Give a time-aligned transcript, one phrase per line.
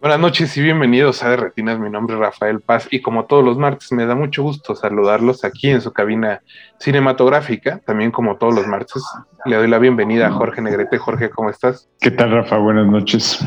[0.00, 1.80] Buenas noches y bienvenidos a De Retinas.
[1.80, 5.44] Mi nombre es Rafael Paz y como todos los martes me da mucho gusto saludarlos
[5.44, 6.40] aquí en su cabina
[6.78, 7.80] cinematográfica.
[7.84, 9.02] También como todos los martes
[9.44, 10.98] le doy la bienvenida a Jorge Negrete.
[10.98, 11.88] Jorge, ¿cómo estás?
[11.98, 12.58] ¿Qué tal, Rafa?
[12.58, 13.44] Buenas noches.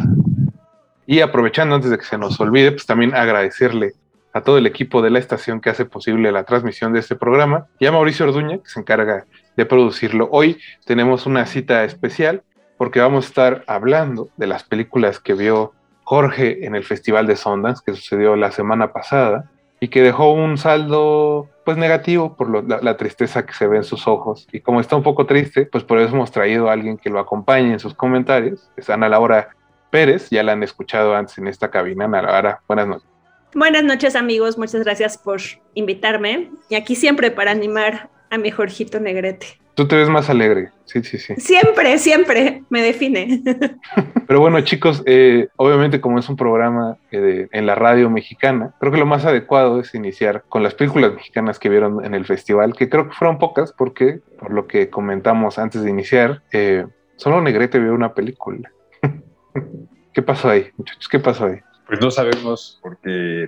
[1.05, 3.93] Y aprovechando antes de que se nos olvide, pues también agradecerle
[4.33, 7.67] a todo el equipo de la estación que hace posible la transmisión de este programa
[7.79, 10.27] y a Mauricio Orduña que se encarga de producirlo.
[10.33, 12.43] Hoy tenemos una cita especial
[12.77, 15.73] porque vamos a estar hablando de las películas que vio
[16.11, 20.57] Jorge en el Festival de Sundance que sucedió la semana pasada y que dejó un
[20.57, 24.45] saldo pues negativo por la, la tristeza que se ve en sus ojos.
[24.51, 27.17] Y como está un poco triste pues por eso hemos traído a alguien que lo
[27.17, 28.69] acompañe en sus comentarios.
[28.75, 29.51] Es Ana Laura
[29.89, 32.03] Pérez ya la han escuchado antes en esta cabina.
[32.03, 33.07] Ana Laura buenas noches.
[33.55, 35.39] Buenas noches amigos, muchas gracias por
[35.75, 36.51] invitarme.
[36.67, 39.45] Y aquí siempre para animar a mi Jorgito Negrete.
[39.75, 43.41] tú te ves más alegre sí sí sí Siempre, siempre me define.
[44.27, 48.73] Pero bueno, chicos, eh, obviamente como es un programa eh, de- en la radio mexicana,
[48.79, 52.25] creo que lo más adecuado es iniciar con las películas mexicanas que vieron en el
[52.25, 56.85] festival, que creo que fueron pocas porque, por lo que comentamos antes de iniciar, eh,
[57.17, 58.71] solo Negrete vio una película.
[60.13, 61.07] ¿Qué pasó ahí, muchachos?
[61.09, 61.59] ¿Qué pasó ahí?
[61.87, 63.47] Pues no sabemos porque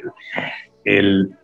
[0.85, 1.35] el,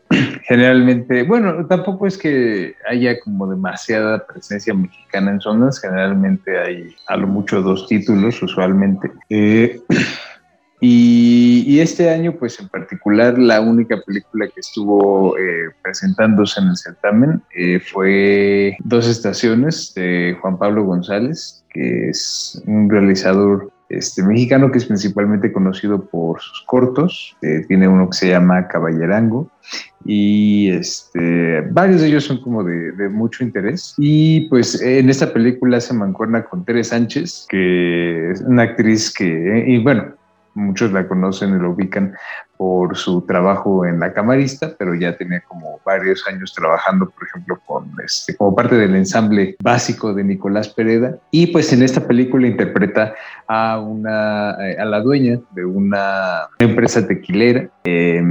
[0.44, 7.18] generalmente, bueno, tampoco es que haya como demasiada presencia mexicana en zonas, generalmente hay a
[7.18, 9.12] lo mucho dos títulos usualmente.
[9.30, 9.80] Eh,
[10.82, 16.78] y, este año, pues en particular, la única película que estuvo eh, presentándose en el
[16.78, 24.72] certamen eh, fue Dos Estaciones de Juan Pablo González, que es un realizador este, mexicano
[24.72, 27.36] que es principalmente conocido por sus cortos.
[27.42, 29.50] Eh, tiene uno que se llama Caballerango
[30.06, 33.96] y este, varios de ellos son como de, de mucho interés.
[33.98, 39.66] Y pues en esta película se mancuerna con Tere Sánchez, que es una actriz que,
[39.68, 40.14] y bueno,
[40.54, 42.14] muchos la conocen y la ubican
[42.60, 47.58] por su trabajo en La Camarista, pero ya tenía como varios años trabajando, por ejemplo,
[47.66, 51.16] con este, como parte del ensamble básico de Nicolás Pereda.
[51.32, 53.16] Y pues en esta película interpreta
[53.48, 58.22] a una eh, a la dueña de una empresa tequilera eh,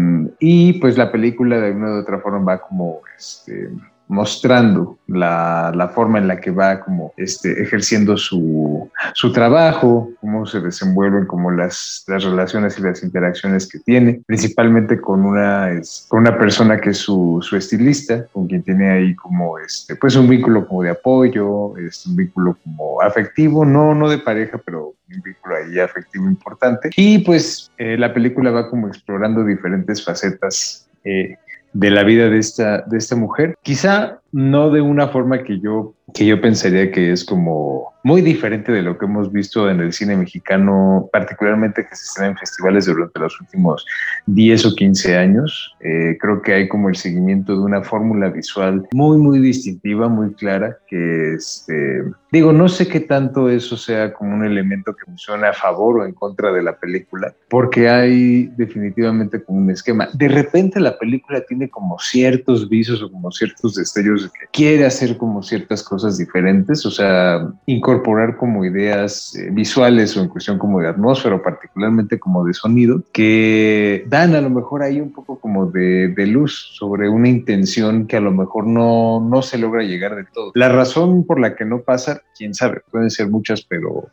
[0.40, 3.70] y pues la película de una u otra forma va como este,
[4.08, 10.46] mostrando la, la forma en la que va como este, ejerciendo su, su trabajo, cómo
[10.46, 16.06] se desenvuelven como las, las relaciones y las interacciones que tiene, principalmente con una, es-
[16.08, 20.16] con una persona que es su, su estilista, con quien tiene ahí como este, pues
[20.16, 24.94] un vínculo como de apoyo, este, un vínculo como afectivo, no, no de pareja, pero
[25.14, 26.90] un vínculo ahí afectivo importante.
[26.96, 31.36] Y pues eh, la película va como explorando diferentes facetas eh,
[31.78, 33.56] de la vida de esta, de esta mujer.
[33.62, 38.72] Quizá no de una forma que yo, que yo pensaría que es como muy diferente
[38.72, 42.86] de lo que hemos visto en el cine mexicano, particularmente que se estrena en festivales
[42.86, 43.84] durante los últimos
[44.26, 45.76] 10 o 15 años.
[45.80, 50.32] Eh, creo que hay como el seguimiento de una fórmula visual muy, muy distintiva, muy
[50.34, 55.50] clara, que este, digo, no sé qué tanto eso sea como un elemento que funciona
[55.50, 60.08] a favor o en contra de la película, porque hay definitivamente como un esquema.
[60.14, 65.16] De repente la película tiene como ciertos visos o como ciertos destellos que quiere hacer
[65.16, 70.80] como ciertas cosas diferentes, o sea, incorporar como ideas eh, visuales o en cuestión como
[70.80, 75.38] de atmósfera o particularmente como de sonido, que dan a lo mejor ahí un poco
[75.38, 79.82] como de, de luz sobre una intención que a lo mejor no, no se logra
[79.82, 80.52] llegar de todo.
[80.54, 84.08] La razón por la que no pasa, quién sabe, pueden ser muchas, pero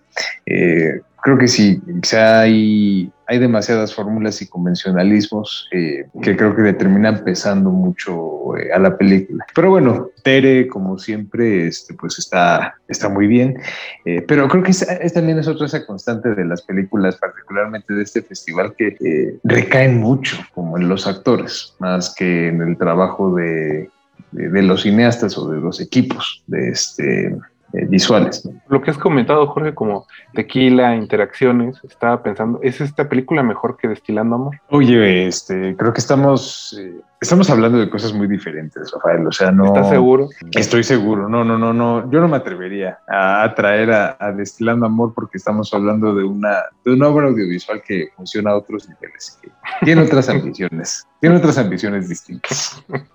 [0.45, 6.61] eh, creo que sí, sea, hay, hay demasiadas fórmulas y convencionalismos eh, que creo que
[6.61, 9.43] le terminan pesando mucho eh, a la película.
[9.55, 13.57] Pero bueno, Tere, como siempre, este, pues está, está muy bien.
[14.05, 18.03] Eh, pero creo que es, también es otra esa constante de las películas, particularmente de
[18.03, 23.89] este festival, que recaen mucho como en los actores, más que en el trabajo de,
[24.31, 27.35] de, de los cineastas o de los equipos de este
[27.75, 28.47] eh, visuales.
[28.69, 33.87] Lo que has comentado, Jorge, como tequila, interacciones, estaba pensando, ¿es esta película mejor que
[33.87, 34.61] Destilando Amor?
[34.69, 39.27] Oye, este, creo que estamos, eh, estamos hablando de cosas muy diferentes, Rafael.
[39.27, 39.65] O sea, no.
[39.65, 40.29] ¿Estás seguro?
[40.51, 41.27] Estoy seguro.
[41.27, 42.09] No, no, no, no.
[42.11, 46.93] Yo no me atrevería a, traer a, Destilando Amor porque estamos hablando de una, de
[46.93, 49.49] una obra audiovisual que funciona a otros niveles, que
[49.83, 52.83] tiene otras ambiciones, tiene otras ambiciones distintas.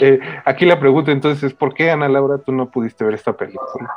[0.00, 3.32] Eh, aquí la pregunta entonces es, ¿por qué, Ana Laura, tú no pudiste ver esta
[3.32, 3.88] película?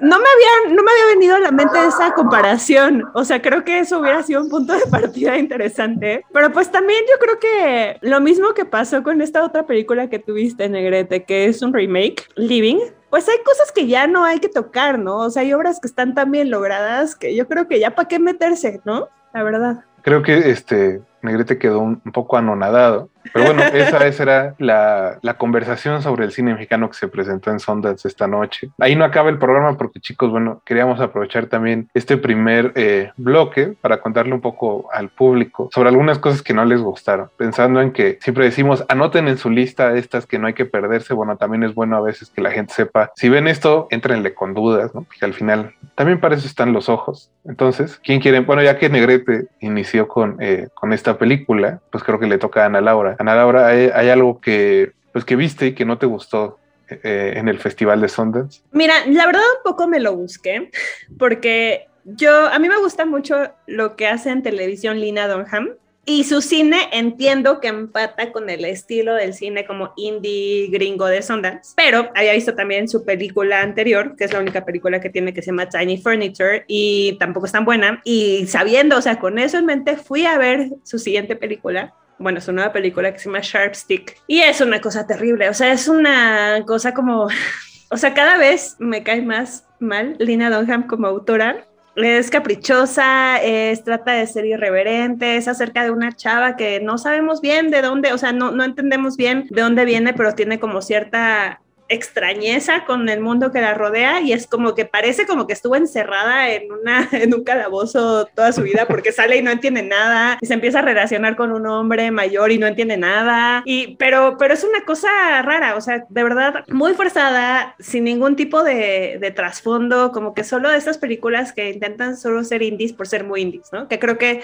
[0.00, 3.04] No me, había, no me había venido a la mente esa comparación.
[3.14, 6.24] O sea, creo que eso hubiera sido un punto de partida interesante.
[6.32, 10.18] Pero pues también yo creo que lo mismo que pasó con esta otra película que
[10.18, 12.78] tuviste, Negrete, que es un remake, Living,
[13.10, 15.18] pues hay cosas que ya no hay que tocar, ¿no?
[15.18, 18.08] O sea, hay obras que están tan bien logradas que yo creo que ya para
[18.08, 19.08] qué meterse, ¿no?
[19.32, 19.84] La verdad.
[20.02, 25.34] Creo que este Negrete quedó un poco anonadado pero bueno, esa, esa era la, la,
[25.34, 28.70] conversación sobre el cine mexicano que se presentó en Sundance esta noche.
[28.78, 33.74] Ahí no acaba el programa porque chicos, bueno, queríamos aprovechar también este primer eh, bloque
[33.80, 37.92] para contarle un poco al público sobre algunas cosas que no les gustaron, pensando en
[37.92, 41.64] que siempre decimos, anoten en su lista estas que no hay que perderse, bueno, también
[41.64, 45.02] es bueno a veces que la gente sepa, si ven esto, entrenle con dudas, ¿no?
[45.02, 47.30] Porque al final también para eso están los ojos.
[47.44, 48.40] Entonces, ¿quién quiere?
[48.40, 52.62] Bueno, ya que Negrete inició con, eh, con esta película, pues creo que le toca
[52.62, 53.15] a Ana Laura.
[53.18, 56.58] Ana Laura, ¿hay, algo que, pues, que viste y que no te gustó
[56.88, 58.62] eh, en el Festival de Sundance?
[58.72, 60.70] Mira, la verdad un poco me lo busqué,
[61.18, 65.70] porque yo, a mí me gusta mucho lo que hace en televisión Lina Dunham.
[66.08, 71.20] Y su cine entiendo que empata con el estilo del cine como indie gringo de
[71.20, 75.34] Sundance, pero había visto también su película anterior, que es la única película que tiene
[75.34, 78.00] que se llama Tiny Furniture y tampoco es tan buena.
[78.04, 82.40] Y sabiendo, o sea, con eso en mente, fui a ver su siguiente película bueno,
[82.44, 85.72] una nueva película que se llama Sharp Stick y es una cosa terrible, o sea,
[85.72, 87.28] es una cosa como,
[87.90, 91.66] o sea, cada vez me cae más mal Lina Dunham como autora.
[91.96, 97.40] Es caprichosa, es, trata de ser irreverente, es acerca de una chava que no sabemos
[97.40, 100.82] bien de dónde, o sea, no, no entendemos bien de dónde viene, pero tiene como
[100.82, 105.52] cierta extrañeza con el mundo que la rodea y es como que parece como que
[105.52, 110.46] estuvo encerrada en, un calabozo toda su vida porque sale y no entiende nada y
[110.46, 114.54] se empieza a relacionar con un hombre mayor y no entiende nada y pero pero
[114.54, 115.08] es una cosa
[115.42, 120.70] rara o sea de verdad muy forzada sin ningún tipo de, trasfondo como que solo
[120.70, 124.42] estas películas que intentan solo ser indies por ser muy indies no que creo que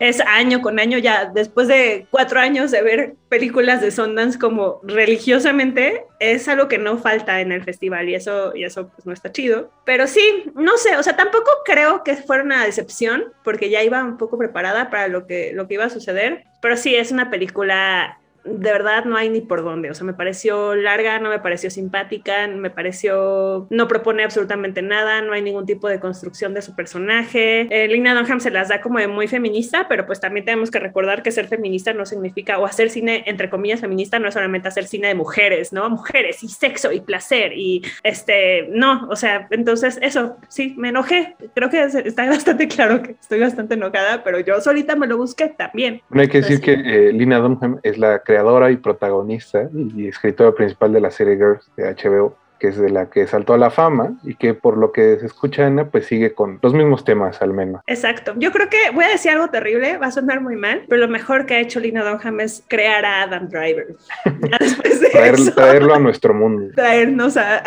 [0.00, 4.80] es año con año ya, después de cuatro años de ver películas de Sundance como
[4.82, 9.12] religiosamente, es algo que no falta en el festival y eso, y eso pues no
[9.12, 9.72] está chido.
[9.84, 14.04] Pero sí, no sé, o sea, tampoco creo que fuera una decepción porque ya iba
[14.04, 17.30] un poco preparada para lo que, lo que iba a suceder, pero sí es una
[17.30, 19.90] película de verdad no hay ni por dónde.
[19.90, 25.20] O sea, me pareció larga, no me pareció simpática, me pareció no propone absolutamente nada,
[25.22, 27.68] no hay ningún tipo de construcción de su personaje.
[27.70, 30.78] Eh, Lina Dunham se las da como de muy feminista, pero pues también tenemos que
[30.78, 34.68] recordar que ser feminista no significa, o hacer cine entre comillas feminista no es solamente
[34.68, 35.88] hacer cine de mujeres, ¿no?
[35.90, 41.36] Mujeres y sexo y placer y este, no, o sea, entonces eso, sí, me enojé.
[41.54, 45.48] Creo que está bastante claro que estoy bastante enojada, pero yo solita me lo busqué
[45.48, 46.02] también.
[46.10, 50.52] No hay que decir que eh, Lina Dunham es la creadora y protagonista y escritora
[50.52, 53.70] principal de la serie Girls de HBO que es de la que saltó a la
[53.70, 57.40] fama y que por lo que se escucha Ana, pues sigue con los mismos temas
[57.42, 57.80] al menos.
[57.86, 58.34] Exacto.
[58.36, 61.08] Yo creo que voy a decir algo terrible, va a sonar muy mal, pero lo
[61.08, 63.96] mejor que ha hecho Lina Dunham es crear a Adam Driver.
[65.14, 66.72] eso, traerlo a nuestro mundo.
[66.74, 67.58] Traernos a...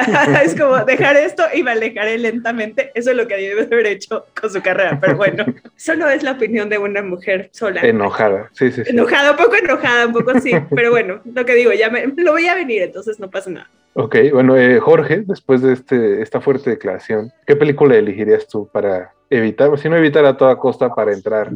[0.44, 2.92] es como dejar esto y me alejaré lentamente.
[2.96, 6.32] Eso es lo que debe haber hecho con su carrera, pero bueno, solo es la
[6.32, 7.82] opinión de una mujer sola.
[7.82, 8.84] Enojada, sí, sí.
[8.84, 8.92] sí.
[8.92, 12.32] Enojada, un poco enojada, un poco sí, pero bueno, lo que digo, ya me, lo
[12.32, 13.70] voy a venir, entonces no pasa nada.
[13.96, 19.14] Ok, bueno, eh, Jorge, después de este, esta fuerte declaración, ¿qué película elegirías tú para
[19.30, 21.52] evitar, si no evitar a toda costa, para entrar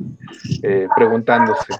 [0.61, 1.73] eh, preguntándose?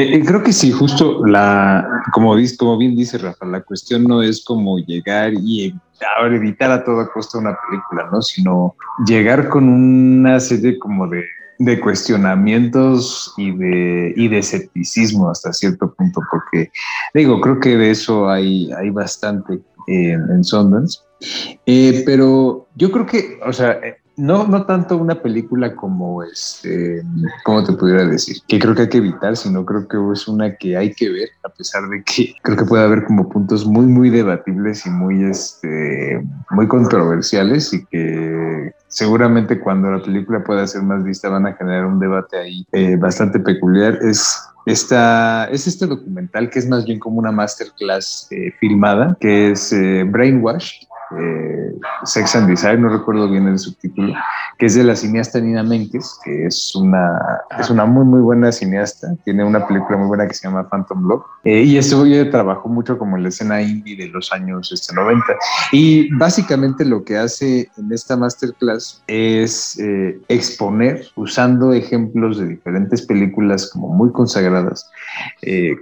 [0.00, 4.44] Eh, creo que sí, justo la, como, como bien dice Rafa, la cuestión no es
[4.44, 5.74] como llegar y
[6.30, 8.22] evitar a toda costa una película, ¿no?
[8.22, 15.92] Sino llegar con una serie como de cuestionamientos y de, y de escepticismo hasta cierto
[15.92, 16.70] punto, porque
[17.12, 21.00] digo, creo que de eso hay, hay bastante en, en Sundance.
[21.66, 23.80] Eh, pero yo creo que, o sea,
[24.18, 27.02] no, no tanto una película como este,
[27.44, 28.36] ¿cómo te pudiera decir?
[28.48, 31.28] Que creo que hay que evitar, sino creo que es una que hay que ver,
[31.44, 35.24] a pesar de que creo que puede haber como puntos muy, muy debatibles y muy,
[35.24, 36.20] este,
[36.50, 41.86] muy controversiales y que seguramente cuando la película pueda ser más vista van a generar
[41.86, 43.98] un debate ahí eh, bastante peculiar.
[44.02, 49.52] Es esta, es este documental que es más bien como una masterclass eh, filmada, que
[49.52, 50.82] es eh, Brainwash,
[51.16, 51.74] eh,
[52.04, 54.14] Sex and Design, no recuerdo bien el subtítulo,
[54.58, 57.18] que es de la cineasta Nina Menkes, que es una,
[57.58, 59.14] es una muy, muy buena cineasta.
[59.24, 61.24] Tiene una película muy buena que se llama Phantom Love.
[61.44, 64.94] Eh, y esto yo trabajó mucho como en la escena indie de los años este,
[64.94, 65.24] 90.
[65.72, 73.02] Y básicamente lo que hace en esta masterclass es eh, exponer, usando ejemplos de diferentes
[73.02, 74.90] películas como muy consagradas,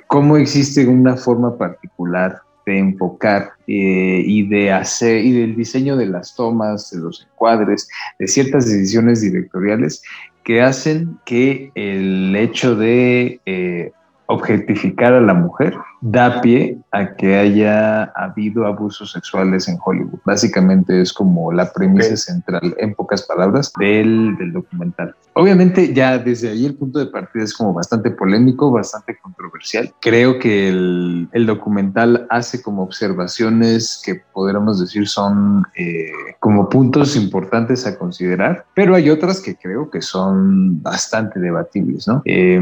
[0.07, 6.07] cómo existe una forma particular de enfocar eh, y de hacer y del diseño de
[6.07, 10.03] las tomas, de los encuadres, de ciertas decisiones directoriales
[10.43, 13.93] que hacen que el hecho de eh,
[14.27, 20.19] objetificar a la mujer da pie a que haya habido abusos sexuales en Hollywood.
[20.25, 25.15] Básicamente es como la premisa central, en pocas palabras, del, del, documental.
[25.35, 29.93] Obviamente ya desde ahí el punto de partida es como bastante polémico, bastante controversial.
[30.01, 37.17] Creo que el, el documental hace como observaciones que podríamos decir son eh, como puntos
[37.17, 42.23] importantes a considerar, pero hay otras que creo que son bastante debatibles, ¿no?
[42.25, 42.61] Eh,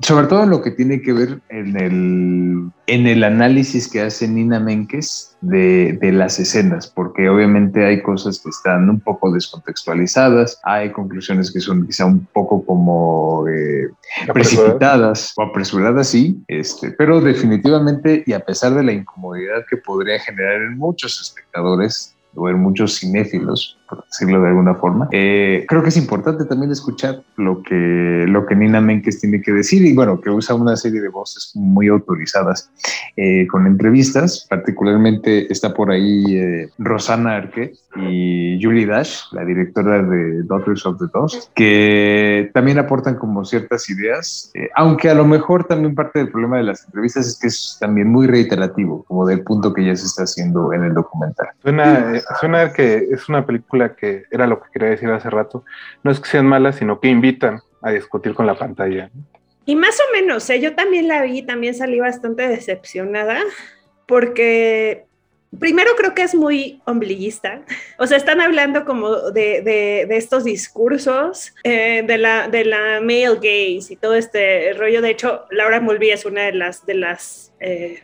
[0.00, 4.58] sobre todo lo que tiene que ver en el en el análisis que hace Nina
[4.58, 11.52] Menkes de, las escenas, porque obviamente hay cosas que están un poco descontextualizadas, hay conclusiones
[11.52, 13.90] que son quizá un poco como eh,
[14.32, 20.18] precipitadas o apresuradas, sí, este, pero definitivamente y a pesar de la incomodidad que podría
[20.18, 25.08] generar en muchos espectadores, o en muchos cinéfilos, por decirlo de alguna forma.
[25.10, 29.52] Eh, creo que es importante también escuchar lo que, lo que Nina Menkes tiene que
[29.52, 32.70] decir y bueno, que usa una serie de voces muy autorizadas
[33.16, 40.02] eh, con entrevistas, particularmente está por ahí eh, Rosana Arque y Julie Dash, la directora
[40.02, 45.64] de Daughters of the Dust, que también aportan como ciertas ideas, aunque a lo mejor
[45.64, 49.42] también parte del problema de las entrevistas es que es también muy reiterativo, como del
[49.42, 51.48] punto que ya se está haciendo en el documental.
[51.62, 55.64] Suena, suena que es una película que era lo que quería decir hace rato,
[56.02, 59.10] no es que sean malas, sino que invitan a discutir con la pantalla.
[59.66, 60.60] Y más o menos, ¿eh?
[60.60, 63.38] yo también la vi, también salí bastante decepcionada,
[64.06, 65.04] porque
[65.58, 67.62] primero creo que es muy ombliguista.
[67.98, 73.36] O sea, están hablando como de, de, estos discursos eh, de, la, de la male
[73.36, 75.02] gaze y todo este rollo.
[75.02, 78.02] De hecho, Laura Mulvey es una de las, de las eh,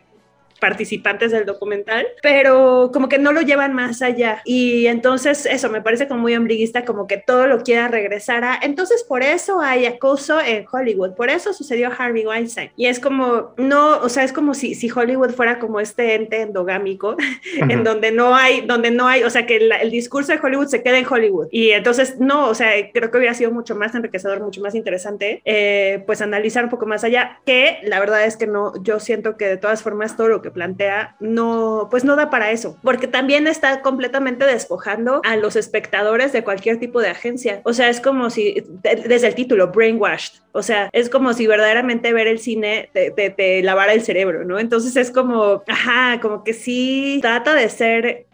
[0.61, 4.43] participantes del documental, pero como que no lo llevan más allá.
[4.45, 8.59] Y entonces eso me parece como muy ombliguista, como que todo lo quiera regresar a...
[8.63, 12.71] Entonces por eso hay acoso en Hollywood, por eso sucedió Harvey Weinstein.
[12.77, 16.41] Y es como, no, o sea, es como si, si Hollywood fuera como este ente
[16.41, 17.17] endogámico,
[17.69, 20.83] en donde no hay, donde no hay, o sea, que el discurso de Hollywood se
[20.83, 21.49] queda en Hollywood.
[21.51, 25.43] Y entonces, no, o sea, creo que hubiera sido mucho más enriquecedor, mucho más interesante,
[25.45, 29.37] eh, pues analizar un poco más allá, que la verdad es que no, yo siento
[29.37, 33.07] que de todas formas todo lo que plantea no, pues no da para eso, porque
[33.07, 37.61] también está completamente despojando a los espectadores de cualquier tipo de agencia.
[37.65, 42.13] O sea, es como si, desde el título, brainwashed, o sea, es como si verdaderamente
[42.13, 44.59] ver el cine te, lavara el cerebro, ¿no?
[44.59, 48.27] Entonces es como, ajá, como que sí trata de ser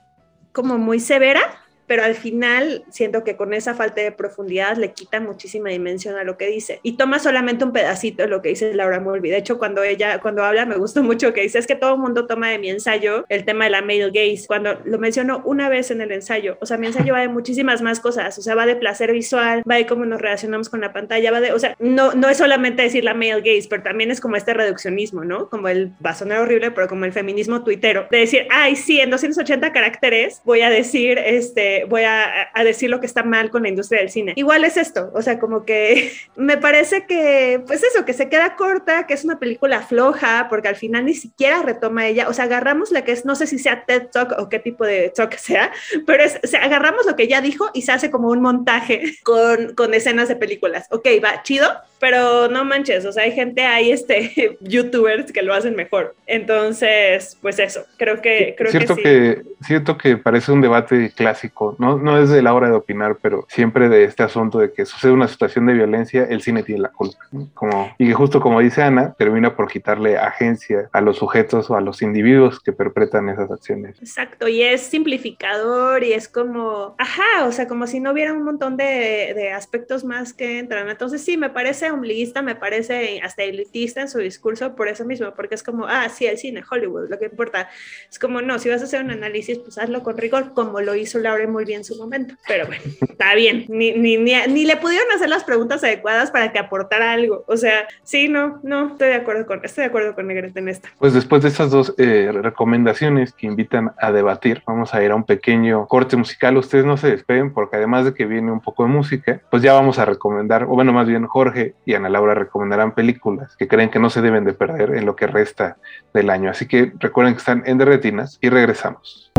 [0.53, 1.62] como muy severa,
[1.93, 6.25] pero al final siento que con esa falta de profundidad le quita muchísima dimensión a
[6.25, 9.31] lo que dice y toma solamente un pedacito de lo que dice Laura Mulvey.
[9.31, 12.01] De hecho, cuando ella, cuando habla, me gustó mucho que dice, es que todo el
[12.01, 15.69] mundo toma de mi ensayo el tema de la male gaze, cuando lo menciono una
[15.69, 18.55] vez en el ensayo, o sea, mi ensayo va de muchísimas más cosas, o sea,
[18.55, 21.59] va de placer visual, va de cómo nos relacionamos con la pantalla, va de, o
[21.59, 25.25] sea, no, no es solamente decir la male gaze, pero también es como este reduccionismo,
[25.25, 25.51] ¿no?
[25.51, 28.99] Como el, va a sonar horrible, pero como el feminismo tuitero, de decir, ay, sí,
[28.99, 33.63] en 280 caracteres voy a decir, este, voy a, decir lo que está mal con
[33.63, 34.35] la industria del cine.
[34.37, 38.57] Igual es esto, o sea, como que me parece que, pues eso, que se queda
[38.57, 42.45] corta, que es una película floja, porque al final ni siquiera retoma ella, o sea,
[42.45, 45.35] agarramos la que es, no sé si sea TED Talk o qué tipo de talk
[45.37, 45.73] sea,
[46.07, 49.95] pero es, agarramos lo que ella dijo y se hace como un montaje con, con
[49.95, 50.87] escenas de películas.
[50.91, 51.69] Ok, va, chido,
[52.03, 56.17] pero no manches, o sea, hay gente, hay este, youtubers que lo hacen mejor.
[56.27, 58.57] Entonces, pues eso, creo que...
[58.59, 62.55] Creo cierto que, que, Cierto que parece un debate clásico no, no es de la
[62.55, 66.27] hora de opinar, pero siempre de este asunto de que sucede una situación de violencia,
[66.29, 67.19] el cine tiene la culpa.
[67.55, 71.77] Como, y que justo como dice Ana, termina por quitarle agencia a los sujetos o
[71.77, 73.97] a los individuos que perpetran esas acciones.
[74.01, 78.43] Exacto, y es simplificador y es como, ajá, o sea, como si no hubiera un
[78.43, 80.89] montón de, de aspectos más que entran.
[80.89, 85.33] Entonces sí, me parece ombliguista, me parece hasta elitista en su discurso por eso mismo,
[85.35, 87.69] porque es como, ah, sí, el cine, Hollywood, lo que importa.
[88.11, 90.95] Es como, no, si vas a hacer un análisis pues hazlo con rigor, como lo
[90.95, 92.35] hizo Laura muy bien en su momento.
[92.47, 93.67] Pero bueno, está bien.
[93.69, 97.45] Ni, ni, ni, ni, le pudieron hacer las preguntas adecuadas para que aportara algo.
[97.47, 100.69] O sea, sí, no, no, estoy de acuerdo con, estoy de acuerdo con Negrete en
[100.69, 100.89] esta.
[100.99, 105.17] Pues después de estas dos eh, recomendaciones que invitan a debatir, vamos a ir a
[105.17, 106.57] un pequeño corte musical.
[106.57, 109.73] Ustedes no se despeguen porque además de que viene un poco de música, pues ya
[109.73, 113.91] vamos a recomendar, o bueno, más bien Jorge y Ana Laura recomendarán películas que creen
[113.91, 115.77] que no se deben de perder en lo que resta
[116.15, 116.51] del año.
[116.51, 119.33] Así que recuerden que están en Derretinas y regresamos.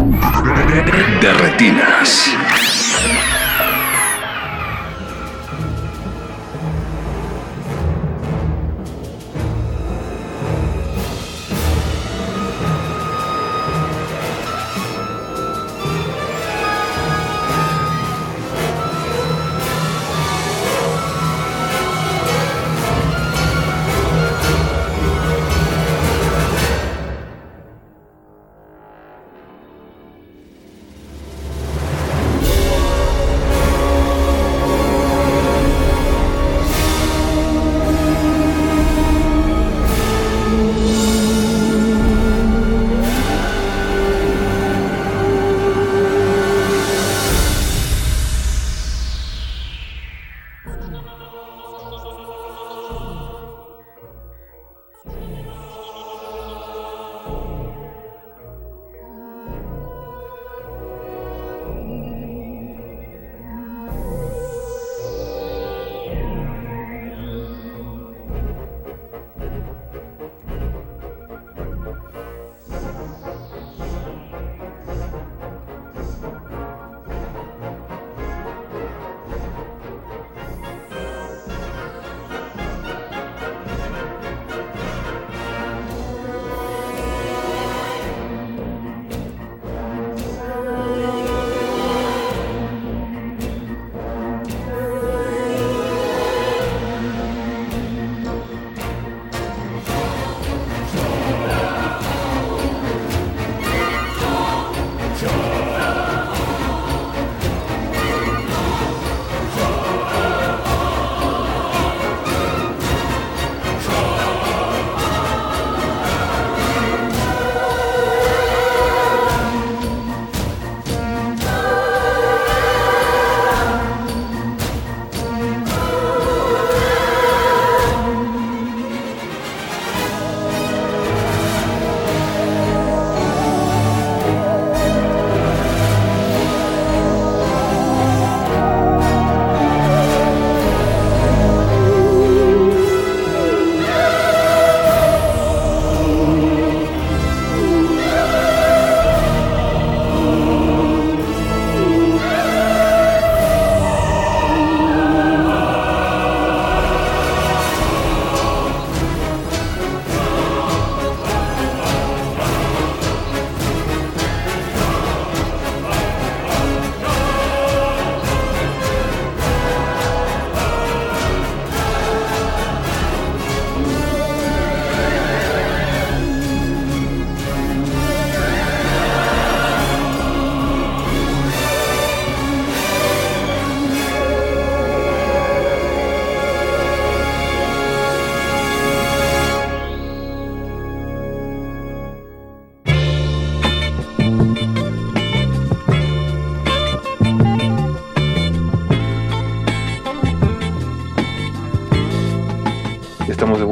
[1.21, 2.35] Derretinas.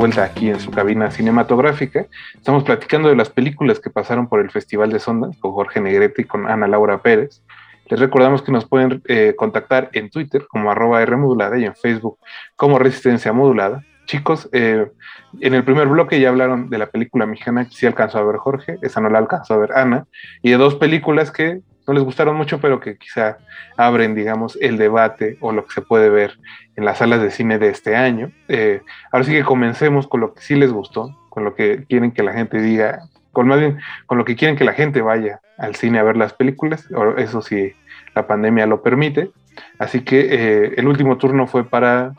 [0.02, 2.08] Vuelta aquí en su cabina cinematográfica.
[2.34, 6.24] Estamos platicando de las películas que pasaron por el Festival de Sondas con Jorge Negrete
[6.24, 7.44] y con Ana Laura Pérez.
[7.86, 11.76] Les recordamos que nos pueden eh, contactar en Twitter como arroba R modulada y en
[11.76, 12.18] Facebook
[12.56, 13.84] como Resistencia Modulada.
[14.08, 14.88] Chicos, eh,
[15.40, 18.38] en el primer bloque ya hablaron de la película mexicana que sí alcanzó a ver
[18.38, 20.08] Jorge, esa no la alcanzó a ver Ana,
[20.42, 23.38] y de dos películas que no les gustaron mucho, pero que quizá
[23.78, 26.38] abren, digamos, el debate o lo que se puede ver
[26.76, 28.32] en las salas de cine de este año.
[28.48, 32.12] Eh, ahora sí que comencemos con lo que sí les gustó, con lo que quieren
[32.12, 33.00] que la gente diga,
[33.32, 36.18] con más bien con lo que quieren que la gente vaya al cine a ver
[36.18, 37.74] las películas, eso sí,
[38.16, 39.32] la pandemia lo permite.
[39.80, 42.14] Así que eh, el último turno fue para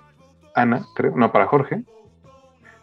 [0.55, 1.83] Ana, creo, no para Jorge.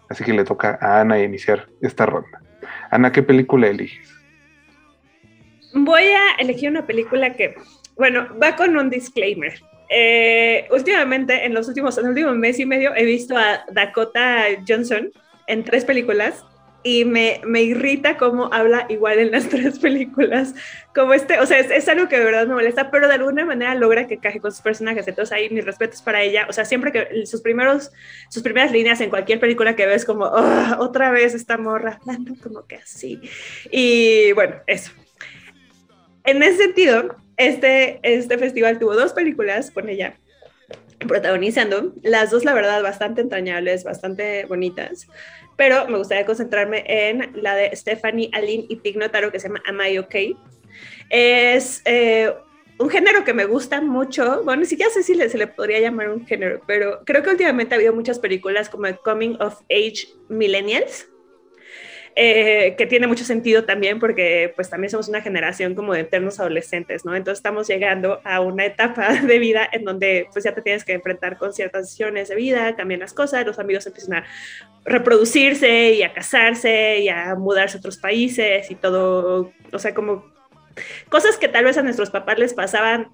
[0.09, 2.41] Así que le toca a Ana iniciar esta ronda.
[2.89, 4.18] Ana, ¿qué película eliges?
[5.73, 7.55] Voy a elegir una película que,
[7.95, 9.61] bueno, va con un disclaimer.
[9.89, 14.45] Eh, últimamente, en los últimos, en el último mes y medio, he visto a Dakota
[14.67, 15.11] Johnson
[15.47, 16.45] en tres películas
[16.83, 20.55] y me, me, irrita cómo habla igual en las tres películas,
[20.95, 23.45] como este, o sea, es, es, algo que de verdad me molesta, pero de alguna
[23.45, 26.65] manera logra que caje con sus personajes, entonces ahí mis respetos para ella, o sea,
[26.65, 27.91] siempre que sus primeros,
[28.29, 32.33] sus primeras líneas en cualquier película que ves como, oh, otra vez esta morra, hablando
[32.41, 33.19] como que así,
[33.71, 34.91] y bueno, eso.
[36.29, 40.19] En ese sentido, este, este festival tuvo dos películas con ella,
[40.99, 45.07] protagonizando, las dos la verdad bastante entrañables, bastante bonitas,
[45.57, 49.63] pero me gustaría concentrarme en la de Stephanie Aline y Tig Notaro que se llama
[49.65, 50.37] Am I Okay?
[51.09, 52.31] Es eh,
[52.77, 56.09] un género que me gusta mucho, bueno, ni siquiera sé si se le podría llamar
[56.09, 61.07] un género, pero creo que últimamente ha habido muchas películas como Coming of Age Millennials,
[62.15, 66.39] eh, que tiene mucho sentido también porque pues también somos una generación como de eternos
[66.39, 67.15] adolescentes, ¿no?
[67.15, 70.93] Entonces estamos llegando a una etapa de vida en donde pues ya te tienes que
[70.93, 74.25] enfrentar con ciertas decisiones de vida, cambian las cosas, los amigos empiezan a
[74.85, 80.25] reproducirse y a casarse y a mudarse a otros países y todo, o sea, como
[81.09, 83.11] cosas que tal vez a nuestros papás les pasaban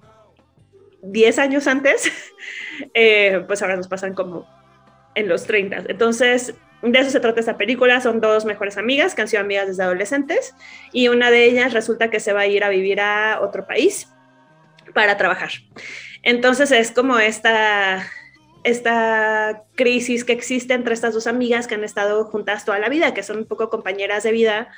[1.02, 2.10] 10 años antes,
[2.94, 4.46] eh, pues ahora nos pasan como
[5.14, 5.84] en los 30.
[5.88, 8.00] Entonces, de eso se trata esta película.
[8.00, 10.54] Son dos mejores amigas que han sido amigas desde adolescentes
[10.92, 14.12] y una de ellas resulta que se va a ir a vivir a otro país
[14.94, 15.50] para trabajar.
[16.22, 18.06] Entonces es como esta,
[18.64, 23.14] esta crisis que existe entre estas dos amigas que han estado juntas toda la vida,
[23.14, 24.68] que son un poco compañeras de vida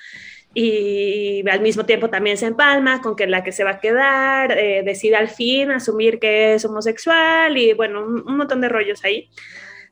[0.54, 4.52] y al mismo tiempo también se empalma con que la que se va a quedar
[4.56, 9.04] eh, decide al fin asumir que es homosexual y bueno, un, un montón de rollos
[9.04, 9.30] ahí.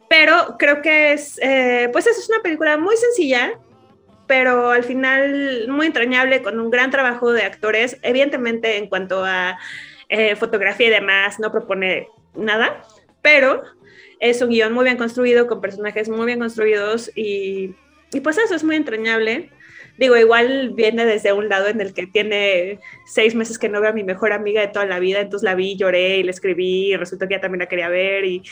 [0.09, 3.59] Pero creo que es, eh, pues eso es una película muy sencilla,
[4.27, 7.99] pero al final muy entrañable, con un gran trabajo de actores.
[8.03, 9.59] Evidentemente, en cuanto a
[10.09, 12.83] eh, fotografía y demás, no propone nada,
[13.23, 13.63] pero
[14.21, 17.75] es un guion muy bien construido, con personajes muy bien construidos y,
[18.13, 19.51] y pues eso es muy entrañable.
[19.99, 23.91] Digo, igual viene desde un lado en el que tiene seis meses que no veo
[23.91, 26.93] a mi mejor amiga de toda la vida, entonces la vi, lloré y le escribí
[26.93, 28.43] y resultó que ella también la quería ver y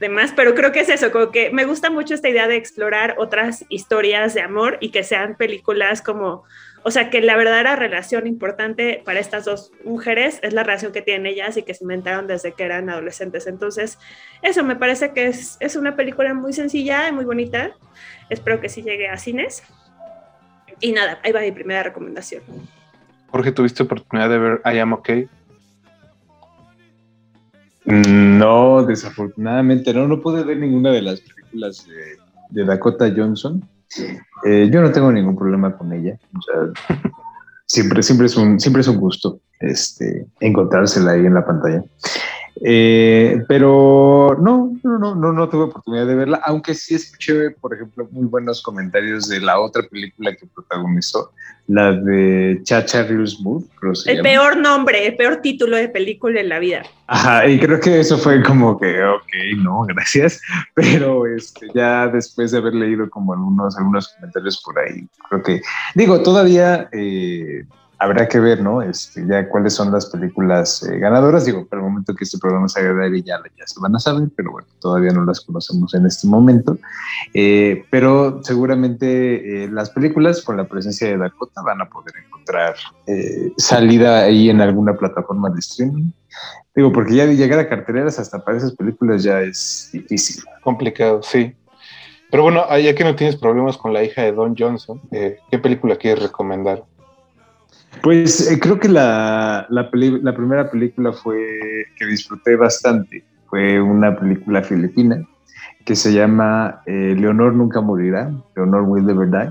[0.00, 3.14] demás, pero creo que es eso, como que me gusta mucho esta idea de explorar
[3.18, 6.44] otras historias de amor y que sean películas como,
[6.82, 11.02] o sea, que la verdadera relación importante para estas dos mujeres es la relación que
[11.02, 13.46] tienen ellas y que se inventaron desde que eran adolescentes.
[13.46, 13.98] Entonces,
[14.42, 17.76] eso me parece que es, es una película muy sencilla y muy bonita.
[18.30, 19.62] Espero que sí llegue a cines.
[20.80, 22.42] Y nada, ahí va mi primera recomendación.
[23.30, 25.28] Jorge, ¿tuviste oportunidad de ver I Am Okay?
[27.84, 31.86] No, desafortunadamente no, no pude ver ninguna de las películas
[32.50, 33.66] de, Dakota Johnson.
[34.44, 36.18] Eh, yo no tengo ningún problema con ella.
[36.36, 36.98] O sea,
[37.66, 41.82] siempre, siempre, es un, siempre es un gusto este, encontrársela ahí en la pantalla.
[42.62, 47.74] Eh, pero no, no, no, no, no tuve oportunidad de verla, aunque sí escuché, por
[47.74, 51.32] ejemplo, muy buenos comentarios de la otra película que protagonizó,
[51.68, 56.58] la de Chacha creo que El peor nombre, el peor título de película en la
[56.58, 56.82] vida.
[57.06, 60.40] Ajá, y creo que eso fue como que, ok, no, gracias,
[60.74, 65.60] pero este, ya después de haber leído como algunos, algunos comentarios por ahí, creo que,
[65.94, 66.88] digo, todavía...
[66.92, 67.64] Eh,
[67.98, 68.80] habrá que ver, ¿no?
[68.80, 71.44] Este, ya cuáles son las películas eh, ganadoras.
[71.44, 73.98] Digo, para el momento que este programa se haga y ya, ya se van a
[73.98, 76.78] saber, pero bueno, todavía no las conocemos en este momento.
[77.34, 82.74] Eh, pero seguramente eh, las películas con la presencia de Dakota van a poder encontrar
[83.56, 86.10] salida ahí en alguna plataforma de streaming.
[86.74, 90.44] Digo, porque ya llegar a carteleras hasta para esas películas ya es difícil.
[90.62, 91.54] Complicado, sí.
[92.30, 95.96] Pero bueno, ya que no tienes problemas con la hija de Don Johnson, ¿qué película
[95.96, 96.84] quieres recomendar?
[98.02, 103.24] Pues eh, creo que la, la, primera película fue que disfruté bastante.
[103.46, 105.26] Fue una película filipina
[105.84, 109.50] que se llama eh, Leonor nunca morirá, Leonor will never die,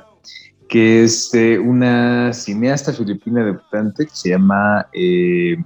[0.70, 1.32] que es
[1.64, 5.58] una cineasta filipina debutante que se llama, eh,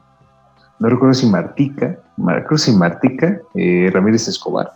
[0.79, 1.99] no recuerdo si Martica,
[2.47, 3.41] creo si Martica
[3.91, 4.71] Ramírez Escobar.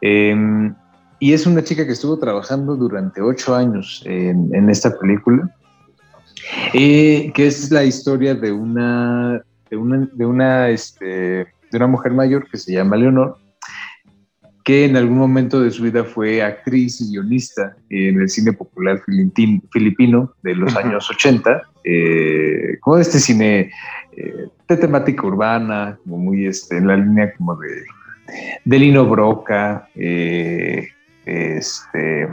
[0.00, 0.74] Em,
[1.18, 5.50] y es una chica que estuvo trabajando durante ocho años en esta película
[6.74, 12.12] eh, que es la historia de una, de una, de una, este, de una mujer
[12.12, 13.36] mayor que se llama Leonor,
[14.64, 19.02] que en algún momento de su vida fue actriz y guionista en el cine popular
[19.72, 23.70] filipino de los años 80, eh, como de este cine
[24.16, 27.82] eh, de temática urbana, como muy este, en la línea como de,
[28.64, 30.88] de Lino Broca, eh,
[31.24, 32.28] este,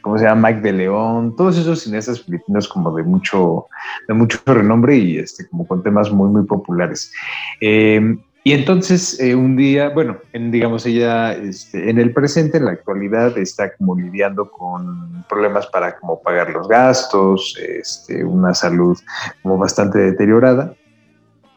[0.00, 0.48] ¿cómo se llama?
[0.48, 3.66] Mike de León, todos esos cineastas filipinos como de mucho,
[4.06, 7.12] de mucho renombre y este, como con temas muy, muy populares.
[7.60, 12.64] Eh, Y entonces eh, un día, bueno, en, digamos ella este, en el presente, en
[12.64, 18.96] la actualidad, está como lidiando con problemas para como pagar los gastos, este, una salud
[19.42, 20.72] como bastante deteriorada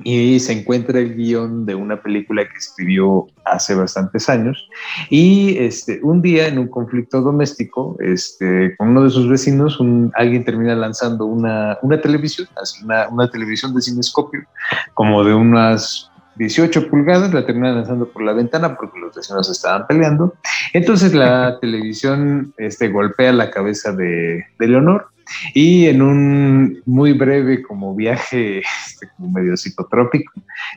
[0.04, 4.68] y se encuentra el guion de una película que escribió hace bastantes años
[5.10, 10.12] y este, un día en un conflicto doméstico este, con uno de sus vecinos un,
[10.16, 12.48] alguien termina lanzando una, una televisión,
[12.84, 14.42] una, una televisión de cinescopio
[14.94, 19.86] como de unas 18 pulgadas, la termina lanzando por la ventana porque los vecinos estaban
[19.88, 20.34] peleando.
[20.74, 25.08] Entonces la televisión este, golpea la cabeza de, de Leonor
[25.54, 30.34] y en un muy breve como viaje este, como medio psicotrópico,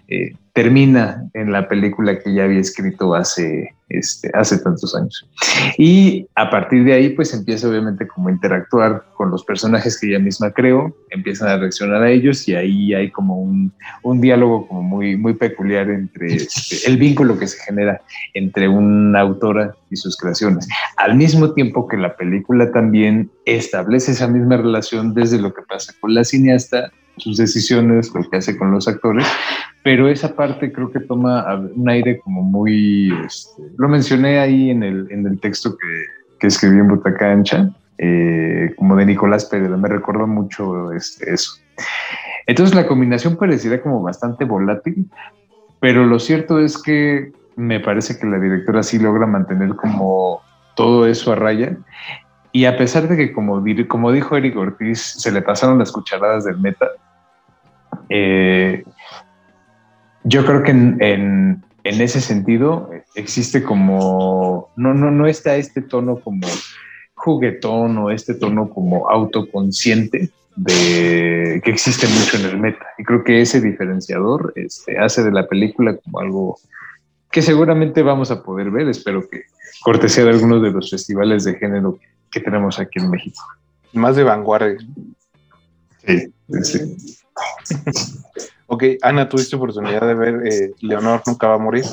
[0.09, 5.29] eh, termina en la película que ya había escrito hace, este, hace tantos años.
[5.77, 10.07] Y a partir de ahí, pues empieza obviamente como a interactuar con los personajes que
[10.07, 13.73] ella misma creó, empiezan a reaccionar a ellos y ahí hay como un,
[14.05, 18.01] un diálogo como muy, muy peculiar entre este, el vínculo que se genera
[18.33, 20.69] entre una autora y sus creaciones.
[20.97, 25.93] Al mismo tiempo que la película también establece esa misma relación desde lo que pasa
[26.01, 29.27] con la cineasta sus decisiones, lo que hace con los actores,
[29.85, 31.45] pero esa parte creo que toma
[31.77, 36.05] un aire como muy, este, lo mencioné ahí en el, en el texto que,
[36.41, 41.53] que escribí en Butaca Ancha, eh, como de Nicolás Pérez, me recordó mucho este, eso.
[42.47, 45.07] Entonces la combinación pareciera como bastante volátil,
[45.81, 50.41] pero lo cierto es que me parece que la directora sí logra mantener como
[50.77, 51.77] todo eso a raya.
[52.53, 56.45] Y a pesar de que, como, como dijo Eric Ortiz, se le pasaron las cucharadas
[56.45, 56.89] del meta,
[58.09, 58.85] eh,
[60.25, 66.49] yo creo que en, ese sentido existe como, no, no, no está este tono como
[67.15, 72.87] juguetón o este tono como autoconsciente de que existe mucho en el meta.
[72.99, 76.59] Y creo que ese diferenciador este, hace de la película como algo
[77.31, 79.43] que seguramente vamos a poder ver, espero que
[79.83, 81.99] cortesía de algunos de los festivales de género
[82.31, 83.43] que tenemos aquí en México.
[83.93, 84.79] Más de vanguardia.
[86.07, 86.33] Sí,
[86.63, 86.97] sí.
[88.67, 91.85] ok, Ana, ¿tuviste oportunidad de ver eh, Leonor nunca va a morir?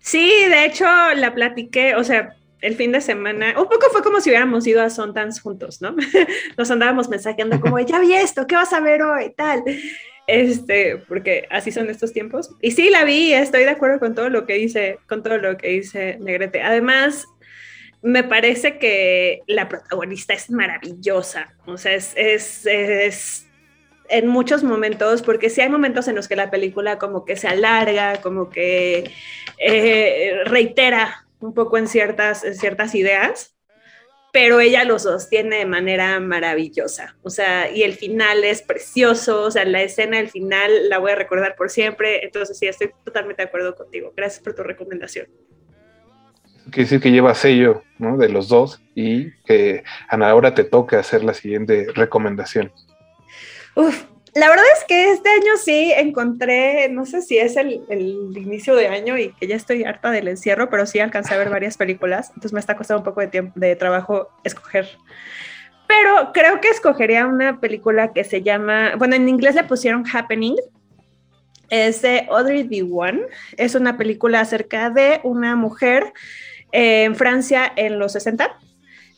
[0.00, 0.84] Sí, de hecho
[1.16, 4.82] la platiqué, o sea, el fin de semana, un poco fue como si hubiéramos ido
[4.82, 5.94] a Sundance juntos, ¿no?
[6.58, 9.32] Nos andábamos mensajeando como, ya vi esto, ¿qué vas a ver hoy?
[9.36, 9.62] Tal.
[10.26, 12.50] Este, porque así son estos tiempos.
[12.60, 15.56] Y sí, la vi, estoy de acuerdo con todo lo que dice, con todo lo
[15.56, 16.62] que dice Negrete.
[16.62, 17.26] Además,
[18.02, 23.46] me parece que la protagonista es maravillosa, o sea, es, es, es
[24.10, 27.48] en muchos momentos, porque sí hay momentos en los que la película como que se
[27.48, 29.10] alarga, como que
[29.58, 33.56] eh, reitera un poco en ciertas, ciertas ideas,
[34.32, 37.16] pero ella lo sostiene de manera maravillosa.
[37.22, 41.12] O sea, y el final es precioso, o sea, la escena del final la voy
[41.12, 44.12] a recordar por siempre, entonces sí, estoy totalmente de acuerdo contigo.
[44.16, 45.26] Gracias por tu recomendación.
[46.70, 48.16] Quiere decir que lleva sello ¿no?
[48.16, 52.70] de los dos y que Ana ahora te toca hacer la siguiente recomendación.
[53.74, 54.04] Uf,
[54.34, 58.86] la verdad es que este año sí encontré, no sé si es el, inicio de
[58.86, 62.28] año y que ya estoy harta del encierro, pero sí alcancé a ver varias películas,
[62.28, 64.88] entonces me está costando un poco de tiempo de trabajo escoger.
[65.88, 70.56] Pero creo que escogería una película que se llama, bueno, en inglés le pusieron Happening,
[71.68, 73.22] es de Audrey Diwan,
[73.56, 76.12] es una película acerca de una mujer
[76.70, 78.56] en Francia en los 60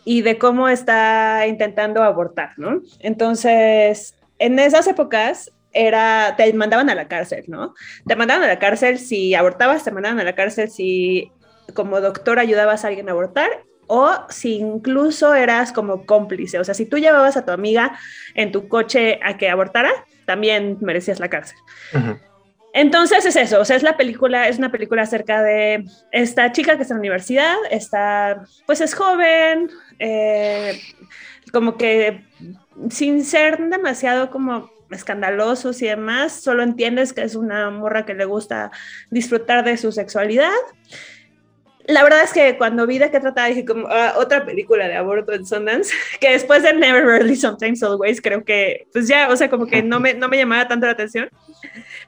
[0.05, 2.81] y de cómo está intentando abortar, ¿no?
[3.01, 7.75] Entonces, en esas épocas era, te mandaban a la cárcel, ¿no?
[8.07, 11.31] Te mandaban a la cárcel si abortabas, te mandaban a la cárcel si
[11.75, 13.49] como doctor ayudabas a alguien a abortar
[13.87, 17.97] o si incluso eras como cómplice, o sea, si tú llevabas a tu amiga
[18.35, 19.91] en tu coche a que abortara,
[20.27, 21.59] también merecías la cárcel.
[22.75, 26.77] Entonces es eso, o sea, es la película, es una película acerca de esta chica
[26.77, 30.81] que está en la universidad, está, pues es joven, eh,
[31.53, 32.25] como que
[32.91, 38.25] sin ser demasiado como escandalosos y demás, solo entiendes que es una morra que le
[38.25, 38.71] gusta
[39.11, 40.51] disfrutar de su sexualidad.
[41.87, 44.95] La verdad es que cuando vi de qué trataba, dije como ah, otra película de
[44.95, 49.37] aborto en Sundance, que después de Never Really Sometimes Always, creo que, pues ya, o
[49.37, 51.29] sea, como que no me, no me llamaba tanto la atención.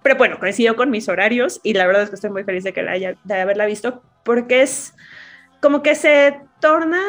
[0.03, 2.73] Pero bueno, coincidió con mis horarios y la verdad es que estoy muy feliz de,
[2.73, 4.95] que la haya, de haberla visto, porque es
[5.61, 7.03] como que se torna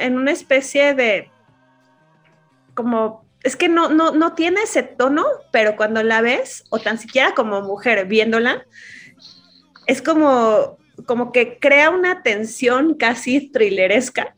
[0.00, 1.30] en una especie de
[2.82, 6.98] como, es que no, no, no tiene ese tono, pero cuando la ves, o tan
[6.98, 8.66] siquiera como mujer viéndola,
[9.86, 14.34] es como, como que crea una tensión casi thrilleresca.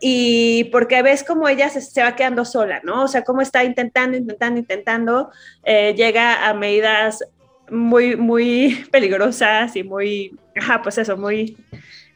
[0.00, 3.04] Y porque ves como ella se, va quedando sola, ¿no?
[3.04, 5.30] O sea, cómo está intentando, intentando, intentando,
[5.62, 7.22] eh, llega a medidas
[7.70, 11.56] muy, muy peligrosas y muy, ajá, pues eso, muy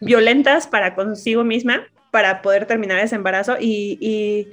[0.01, 4.49] violentas para consigo misma para poder terminar ese embarazo y, y,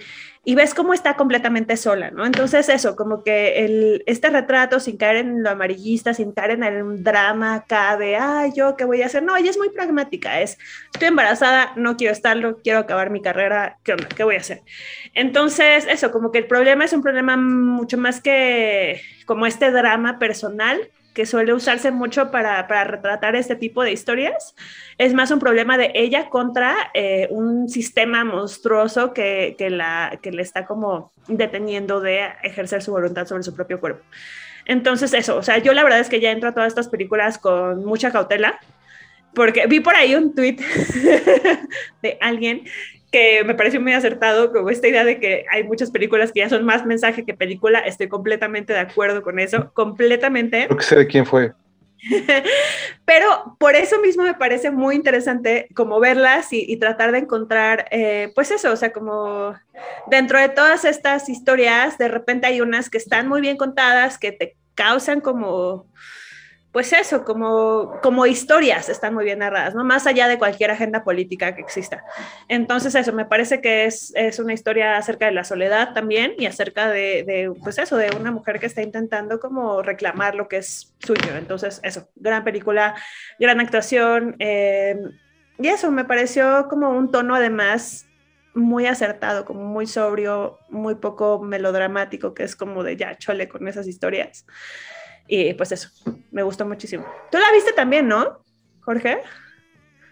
[0.46, 2.26] y, ves cómo está completamente sola, ¿no?
[2.26, 6.64] Entonces eso, como que el, este retrato sin caer en lo amarillista, sin caer en
[6.64, 10.42] el drama acá de, ay, yo qué voy a hacer, no, ella es muy pragmática,
[10.42, 10.58] es,
[10.94, 14.08] estoy embarazada, no quiero estarlo, quiero acabar mi carrera, ¿qué onda?
[14.08, 14.62] ¿Qué voy a hacer?
[15.14, 20.20] Entonces, eso, como que el problema es un problema mucho más que como este drama
[20.20, 24.56] personal que suele usarse mucho para, para, retratar este tipo de historias,
[24.98, 30.32] es más un problema de ella contra eh, un sistema monstruoso que, que, la, que
[30.32, 34.04] le está como deteniendo de ejercer su voluntad sobre su propio cuerpo.
[34.66, 37.38] Entonces, eso, o sea, yo la verdad es que ya entro a todas estas películas
[37.38, 38.60] con mucha cautela,
[39.34, 40.58] porque vi por ahí un tweet
[42.02, 42.64] de alguien
[43.14, 46.50] que me pareció muy acertado, como esta idea de que hay muchas películas que ya
[46.50, 50.66] son más mensaje que película, estoy completamente de acuerdo con eso, completamente.
[50.66, 51.54] Creo que sé de quién fue.
[53.06, 58.32] Pero por eso mismo me parece muy interesante como verlas y, tratar de encontrar, eh,
[58.34, 59.54] pues eso, o sea, como
[60.08, 64.32] dentro de todas estas historias, de repente hay unas que están muy bien contadas, que
[64.32, 65.86] te causan como
[66.74, 69.84] pues eso, como, como historias están muy bien narradas, ¿no?
[69.84, 72.04] Más allá de cualquier agenda política que exista.
[72.48, 76.48] Entonces eso, me parece que es, es una historia acerca de la soledad también y
[76.48, 80.58] acerca de, de, pues eso, de una mujer que está intentando como reclamar lo que
[80.58, 81.38] es suyo.
[81.38, 82.96] Entonces eso, gran película,
[83.40, 84.36] gran actuación.
[84.40, 84.98] Eh,
[85.60, 88.08] y eso, me pareció como un tono además
[88.56, 93.68] muy acertado, como muy sobrio, muy poco melodramático, que es como de ya chole con
[93.68, 94.48] esas historias.
[95.28, 95.90] Y pues eso,
[96.32, 97.06] me gustó muchísimo.
[97.32, 98.40] Tú la viste también, ¿no,
[98.82, 99.20] Jorge?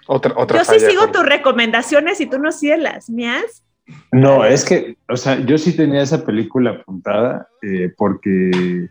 [0.07, 3.63] Otra, otra yo sí sigo tus recomendaciones y tú no sigues las mías.
[4.11, 8.87] No, es que, o sea, yo sí tenía esa película apuntada eh, porque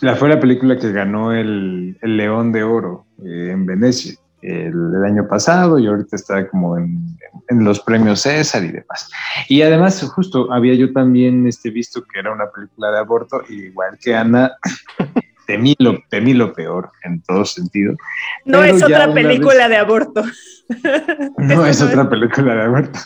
[0.00, 5.04] la, fue la película que ganó el, el León de Oro eh, en Venecia el,
[5.04, 7.16] año pasado y ahorita está como en,
[7.48, 9.10] en, los premios César y demás.
[9.48, 13.66] Y además, justo había yo también este, visto que era una película de aborto, y
[13.66, 14.52] igual que Ana,
[15.46, 17.94] temí lo, temí lo peor en todo sentido.
[18.44, 20.24] No es otra película de aborto.
[21.38, 22.98] No es otra película de aborto.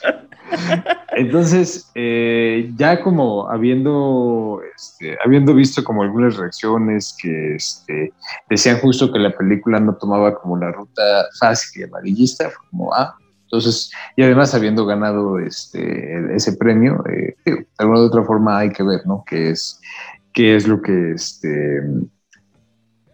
[1.16, 8.12] Entonces, eh, ya como habiendo, este, habiendo visto como algunas reacciones que este,
[8.50, 11.02] decían justo que la película no tomaba como la ruta
[11.40, 17.34] fácil y amarillista, fue como, ah, entonces, y además habiendo ganado este, ese premio, eh,
[17.44, 19.24] de alguna de otra forma hay que ver, ¿no?
[19.26, 19.80] ¿Qué es,
[20.32, 21.80] qué es lo que este,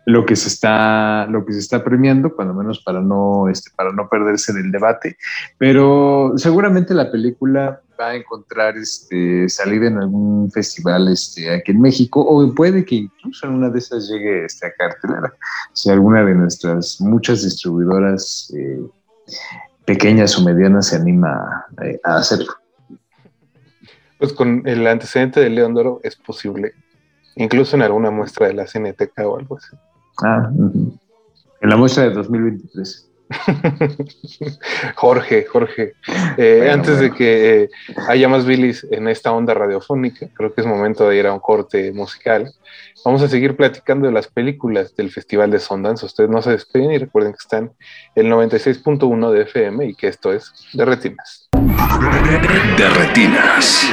[0.04, 3.92] lo que se está, lo que se está premiando, cuando menos para no, este, para
[3.92, 5.16] no perderse del debate.
[5.58, 11.80] Pero seguramente la película va a encontrar este, salida en algún festival este, aquí en
[11.80, 15.32] México, o puede que incluso en una de esas llegue este, a cartelera,
[15.72, 18.80] si alguna de nuestras muchas distribuidoras eh,
[19.84, 22.52] pequeñas o medianas se anima eh, a hacerlo.
[24.18, 26.74] Pues con el antecedente de León Doro es posible,
[27.36, 29.76] incluso en alguna muestra de la Cineteca o algo así.
[30.22, 30.50] Ah,
[31.60, 33.08] en la muestra de 2023.
[34.94, 35.94] Jorge, Jorge,
[36.36, 37.70] eh, antes de que eh,
[38.08, 41.40] haya más bilis en esta onda radiofónica, creo que es momento de ir a un
[41.40, 42.52] corte musical.
[43.04, 46.06] Vamos a seguir platicando de las películas del Festival de Sundance.
[46.06, 47.72] Ustedes no se despiden y recuerden que están
[48.14, 51.48] el 96.1 de FM y que esto es de retinas.
[52.76, 53.92] De retinas.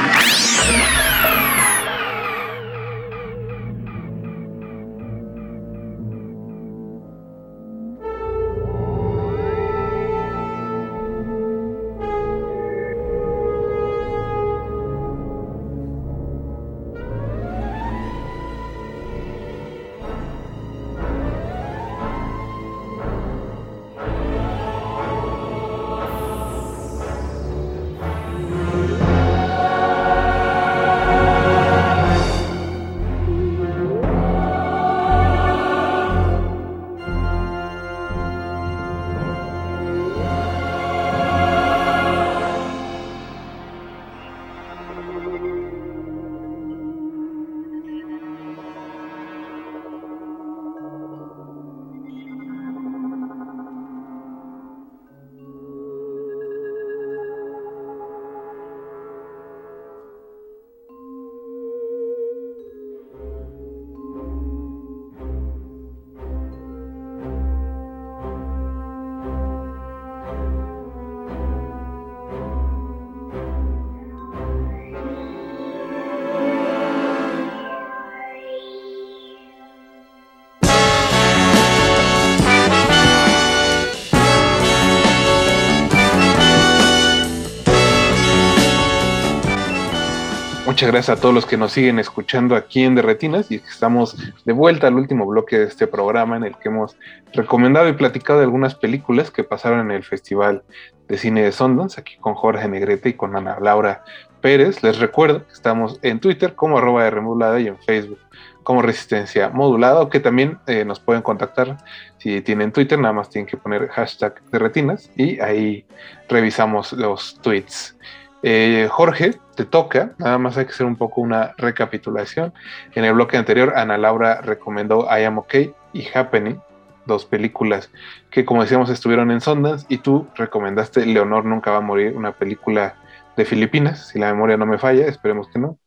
[90.70, 94.52] Muchas gracias a todos los que nos siguen escuchando aquí en Derretinas y estamos de
[94.52, 96.96] vuelta al último bloque de este programa en el que hemos
[97.32, 100.62] recomendado y platicado de algunas películas que pasaron en el Festival
[101.08, 104.04] de Cine de Sundance, aquí con Jorge Negrete y con Ana Laura
[104.40, 104.84] Pérez.
[104.84, 108.20] Les recuerdo que estamos en Twitter como arroba remodulada y en Facebook
[108.62, 111.78] como Resistencia Modulada, o que también eh, nos pueden contactar
[112.18, 115.84] si tienen Twitter, nada más tienen que poner hashtag de retinas y ahí
[116.28, 117.96] revisamos los tweets.
[118.42, 122.52] Eh, Jorge, te toca, nada más hay que hacer un poco una recapitulación.
[122.94, 126.58] En el bloque anterior, Ana Laura recomendó I Am Okay y Happening,
[127.06, 127.90] dos películas
[128.30, 132.32] que, como decíamos, estuvieron en Sundance, y tú recomendaste Leonor Nunca Va a Morir, una
[132.32, 132.96] película
[133.36, 135.78] de Filipinas, si la memoria no me falla, esperemos que no.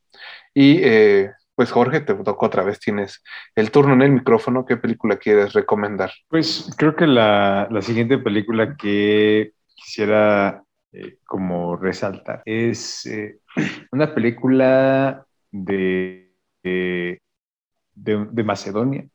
[0.53, 3.23] Y eh, pues Jorge, te tocó otra vez, tienes
[3.55, 6.11] el turno en el micrófono, ¿qué película quieres recomendar?
[6.29, 10.62] Pues creo que la siguiente película que quisiera
[10.93, 13.39] eh, como resaltar es eh,
[13.91, 16.31] una película de,
[16.63, 17.19] de,
[17.95, 19.07] de, Macedonia,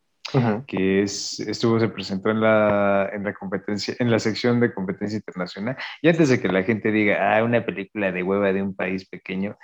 [0.66, 5.16] que es, estuvo, se presentó en la, en la competencia, en la sección de competencia
[5.16, 5.76] internacional.
[6.02, 9.08] Y antes de que la gente diga, ah, una película de hueva de un país
[9.08, 9.56] pequeño,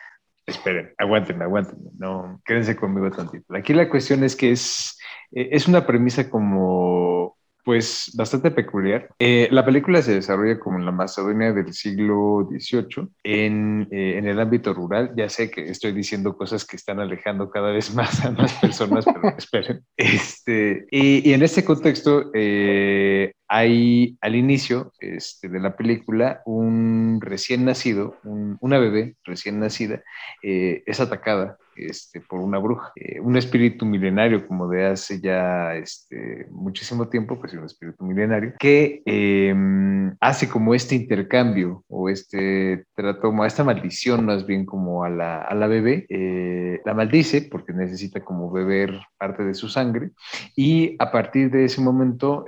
[0.47, 3.55] esperen, aguántenme, aguántenme, no, quédense conmigo tantito.
[3.55, 4.99] Aquí la cuestión es que es,
[5.33, 9.09] eh, es una premisa como pues bastante peculiar.
[9.19, 14.27] Eh, la película se desarrolla como en la Macedonia del siglo XVIII, en, eh, en,
[14.27, 15.13] el ámbito rural.
[15.17, 19.05] Ya sé que estoy diciendo cosas que están alejando cada vez más a más personas,
[19.05, 19.81] pero esperen.
[19.97, 27.21] Este, y, y, en este contexto, eh, hay al inicio este, de la película un
[27.21, 30.03] recién nacido, una bebé recién nacida,
[30.43, 35.75] eh, es atacada este, por una bruja, eh, un espíritu milenario como de hace ya
[35.75, 42.85] este, muchísimo tiempo, pues un espíritu milenario, que em, hace como este intercambio o este
[42.95, 47.73] trato, esta maldición más bien como a la, a la bebé, eh, la maldice porque
[47.73, 50.11] necesita como beber parte de su sangre
[50.57, 52.45] y a partir de ese momento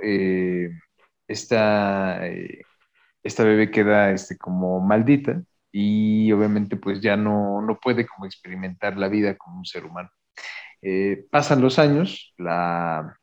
[1.27, 2.61] esta, eh,
[3.23, 8.97] esta bebé queda este, como maldita y obviamente pues ya no, no puede como experimentar
[8.97, 10.09] la vida como un ser humano.
[10.81, 13.17] Eh, pasan los años, la,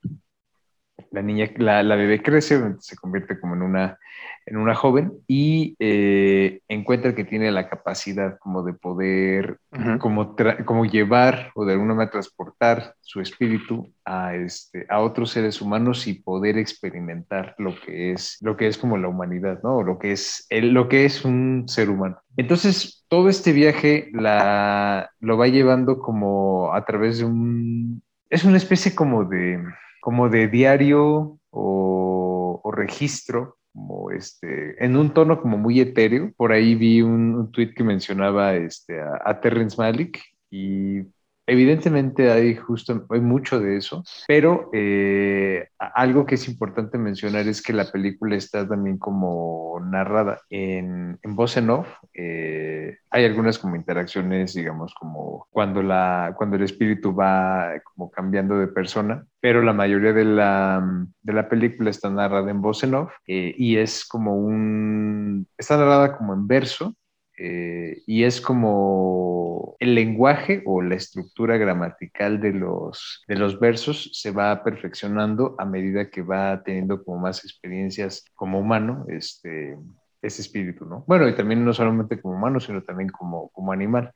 [1.11, 3.97] la niña, la, la, bebé crece, se convierte como en una
[4.45, 9.57] en una joven y eh, encuentra que tiene la capacidad como de poder,
[9.99, 10.35] como,
[10.65, 16.05] como llevar o de alguna manera transportar su espíritu a, este, a otros seres humanos
[16.05, 19.81] y poder experimentar lo que es, lo que es como la humanidad, ¿no?
[19.81, 22.19] lo que es, el, lo que es un ser humano.
[22.37, 28.03] Entonces, todo este viaje la, lo va llevando como a través de un...
[28.29, 29.63] Es una especie como de,
[30.05, 36.31] como de diario o, registro como este, en un tono como muy etéreo.
[36.37, 41.01] Por ahí vi un, tweet que mencionaba este, a, a Terrence Malick y
[41.47, 47.61] Evidentemente hay justo, hay mucho de eso, pero eh, algo que es importante mencionar es
[47.61, 51.87] que la película está también como narrada en, en voz en off.
[52.15, 58.57] Eh, hay algunas como interacciones, digamos, como cuando, la, cuando el espíritu va como cambiando
[58.57, 60.83] de persona, pero la mayoría de la,
[61.21, 65.77] de la película está narrada en voz en off eh, y es como un, está
[65.77, 66.95] narrada como en verso
[67.37, 74.09] eh, y es como el lenguaje o la estructura gramatical de los, de los versos
[74.13, 79.77] se va perfeccionando a medida que va teniendo como más experiencias como humano, este,
[80.21, 81.03] ese espíritu, ¿no?
[81.07, 84.11] Bueno, y también no solamente como humano, sino también como, como animal.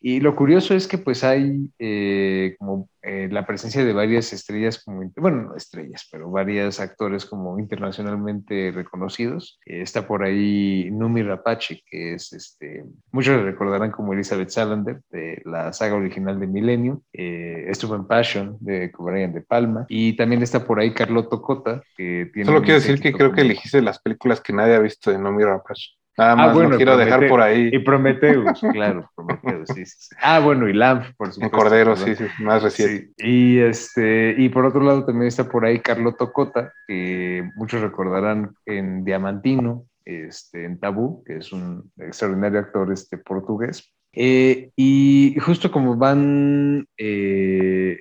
[0.00, 4.82] Y lo curioso es que pues hay eh, como eh, la presencia de varias estrellas,
[4.84, 9.58] como, bueno, no estrellas, pero varios actores como internacionalmente reconocidos.
[9.66, 15.42] Eh, está por ahí Numi Rapace, que es, este, muchos recordarán como Elizabeth Salander de
[15.44, 17.00] la saga original de Millennium.
[17.12, 19.86] estuvo en Passion de Brian de Palma.
[19.88, 22.46] Y también está por ahí Carlotto Cota, que tiene...
[22.46, 25.44] Solo quiero decir que creo que elegiste las películas que nadie ha visto de Numi
[25.44, 26.01] Rapace.
[26.16, 27.70] Nada ah, más bueno, quiero dejar por ahí.
[27.72, 31.56] Y Prometheus, claro, Prometheus, sí, sí, Ah, bueno, y Lamp, por supuesto.
[31.56, 33.12] Cordero, sí, sí, más reciente.
[33.18, 38.54] Y, este, y por otro lado también está por ahí Carlotto Cota, que muchos recordarán
[38.66, 43.92] en Diamantino, este, en Tabú, que es un extraordinario actor este, portugués.
[44.14, 47.98] Eh, y justo como van eh,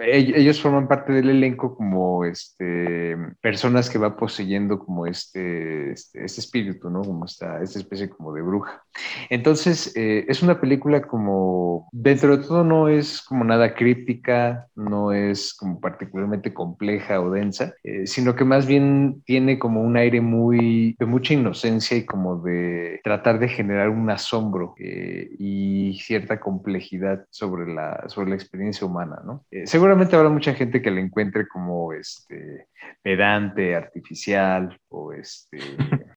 [0.00, 6.40] ellos forman parte del elenco como este, personas que va poseyendo como este, este, este
[6.40, 7.02] espíritu, ¿no?
[7.02, 8.82] Como esta, esta especie como de bruja.
[9.30, 15.12] Entonces, eh, es una película como, dentro de todo no es como nada críptica, no
[15.12, 20.20] es como particularmente compleja o densa, eh, sino que más bien tiene como un aire
[20.20, 26.40] muy, de mucha inocencia y como de tratar de generar un asombro eh, y cierta
[26.40, 29.44] complejidad sobre la, sobre la experiencia humana, ¿no?
[29.68, 32.68] Seguramente habrá mucha gente que la encuentre como este
[33.02, 35.58] pedante, artificial o este,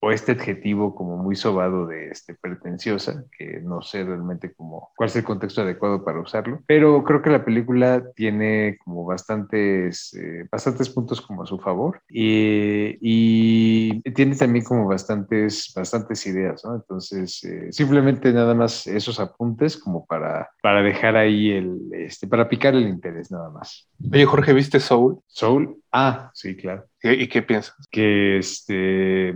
[0.02, 5.10] o este adjetivo como muy sobado de este, pretenciosa, que no sé realmente cómo, cuál
[5.10, 10.48] es el contexto adecuado para usarlo, pero creo que la película tiene como bastantes, eh,
[10.52, 16.76] bastantes puntos como a su favor y, y, tiene también como bastantes, bastantes ideas, ¿no?
[16.76, 22.50] Entonces, eh, simplemente nada más esos apuntes como para, para dejar ahí el, este, para
[22.50, 23.88] picar el interés nada más.
[24.12, 25.20] Oye, Jorge, ¿viste Soul?
[25.28, 26.86] Soul, Ah, sí, claro.
[27.04, 27.76] ¿Y, qué piensas?
[27.92, 29.36] Que este,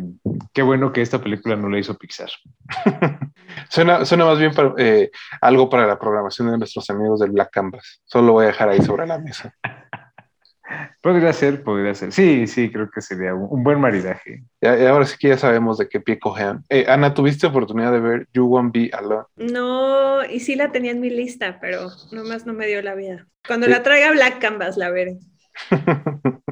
[0.54, 2.30] qué bueno que esta película no la hizo Pixar.
[3.70, 7.52] suena, suena más bien para, eh, algo para la programación de nuestros amigos del Black
[7.52, 8.02] Canvas.
[8.06, 9.54] Solo voy a dejar ahí sobre la mesa.
[11.02, 12.14] podría ser, podría ser.
[12.14, 14.44] Sí, sí, creo que sería un, buen maridaje.
[14.62, 16.64] Y ahora sí que ya sabemos de qué pie cojean.
[16.70, 19.26] Eh, Ana, ¿tuviste oportunidad de ver You Won't Be Alone?
[19.36, 23.28] No, y sí la tenía en mi lista, pero nomás no me dio la vida.
[23.46, 25.18] Cuando la traiga Black Canvas la veré.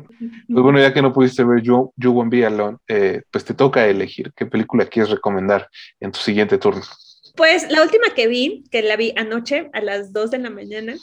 [0.47, 3.53] pues bueno, ya que no pudiste ver You, you Won't Be Alone, eh, pues te
[3.53, 5.69] toca elegir qué película quieres recomendar
[5.99, 6.83] en tu siguiente turno.
[7.35, 10.93] Pues la última que vi, que la vi anoche a las 2 de la mañana,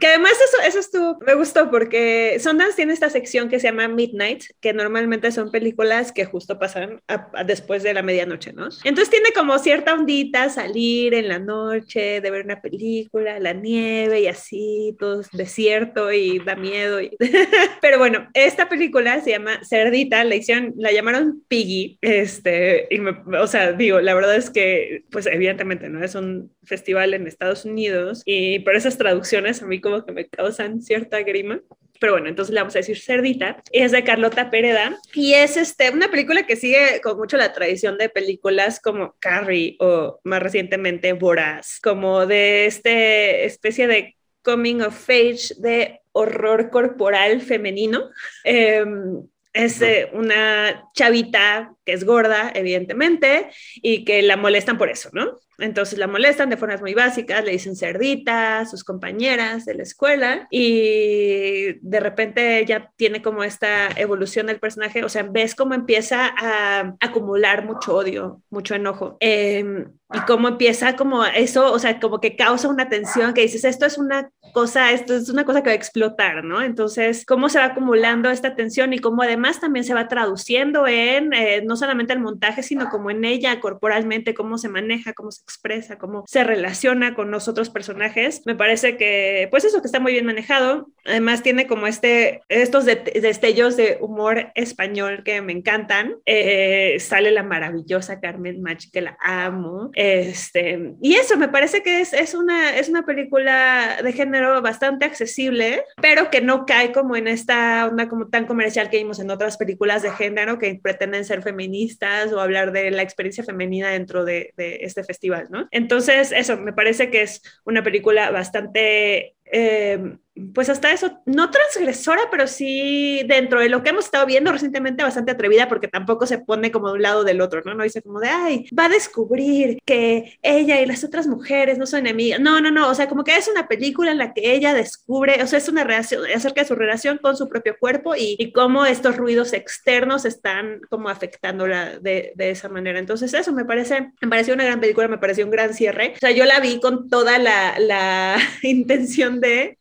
[0.00, 3.88] que además eso, eso estuvo, me gustó porque Sundance tiene esta sección que se llama
[3.88, 7.00] Midnight, que normalmente son películas que justo pasan
[7.46, 8.68] después de la medianoche, ¿no?
[8.84, 14.20] Entonces tiene como cierta ondita salir en la noche, de ver una película, la nieve
[14.20, 16.98] y así, todo desierto y da miedo.
[17.80, 23.46] Pero bueno, esta película se llama Cerdita, la hicieron, la llamaron Piggy, este, y o
[23.46, 26.04] sea, digo, la verdad es que, pues evidentemente, ¿no?
[26.04, 30.28] Es un festival en Estados Unidos, y por esas traducciones a mí como que me
[30.28, 31.60] causan cierta grima.
[32.00, 33.60] Pero bueno, entonces le vamos a decir Cerdita.
[33.72, 37.98] Es de Carlota Pereda y es este, una película que sigue con mucho la tradición
[37.98, 45.10] de películas como Carrie o más recientemente Voraz, como de este especie de coming of
[45.10, 48.10] age de horror corporal femenino.
[48.44, 55.10] Em, es eh, una chavita que es gorda, evidentemente, y que la molestan por eso,
[55.12, 55.38] ¿no?
[55.58, 60.46] Entonces la molestan de formas muy básicas, le dicen cerdita sus compañeras de la escuela
[60.50, 66.32] y de repente ella tiene como esta evolución del personaje, o sea, ves cómo empieza
[66.36, 69.16] a acumular mucho odio, mucho enojo.
[69.20, 73.64] Em, y cómo empieza como eso, o sea, como que causa una tensión que dices,
[73.64, 76.62] esto es una cosa, esto es una cosa que va a explotar, ¿no?
[76.62, 81.34] Entonces, cómo se va acumulando esta tensión y cómo además también se va traduciendo en
[81.34, 85.42] eh, no solamente el montaje, sino como en ella corporalmente, cómo se maneja, cómo se
[85.48, 88.42] expresa, cómo se relaciona con los otros personajes.
[88.44, 90.90] Me parece que, pues eso que está muy bien manejado.
[91.06, 96.16] Además tiene como este, estos destellos de humor español que me encantan.
[96.26, 99.90] Eh, sale la maravillosa Carmen Mach, que la amo.
[99.94, 105.06] Este, y eso, me parece que es, es, una, es una película de género bastante
[105.06, 109.30] accesible, pero que no cae como en esta onda como tan comercial que vimos en
[109.30, 114.26] otras películas de género que pretenden ser feministas o hablar de la experiencia femenina dentro
[114.26, 115.37] de, de este festival.
[115.70, 120.16] Entonces, eso, me parece que es una película bastante eh,
[120.54, 125.02] pues hasta eso, no transgresora, pero sí dentro de lo que hemos estado viendo recientemente
[125.02, 127.74] bastante atrevida porque tampoco se pone como de un lado del otro, ¿no?
[127.74, 131.86] No dice como de, ay, va a descubrir que ella y las otras mujeres no
[131.86, 132.40] son enemigas.
[132.40, 135.42] No, no, no, o sea, como que es una película en la que ella descubre,
[135.42, 138.52] o sea, es una relación acerca de su relación con su propio cuerpo y, y
[138.52, 142.98] cómo estos ruidos externos están como afectándola de, de, esa manera.
[142.98, 146.14] Entonces eso me parece, me pareció una gran película, me pareció un gran cierre.
[146.16, 149.78] O sea, yo la vi con toda la, la intención de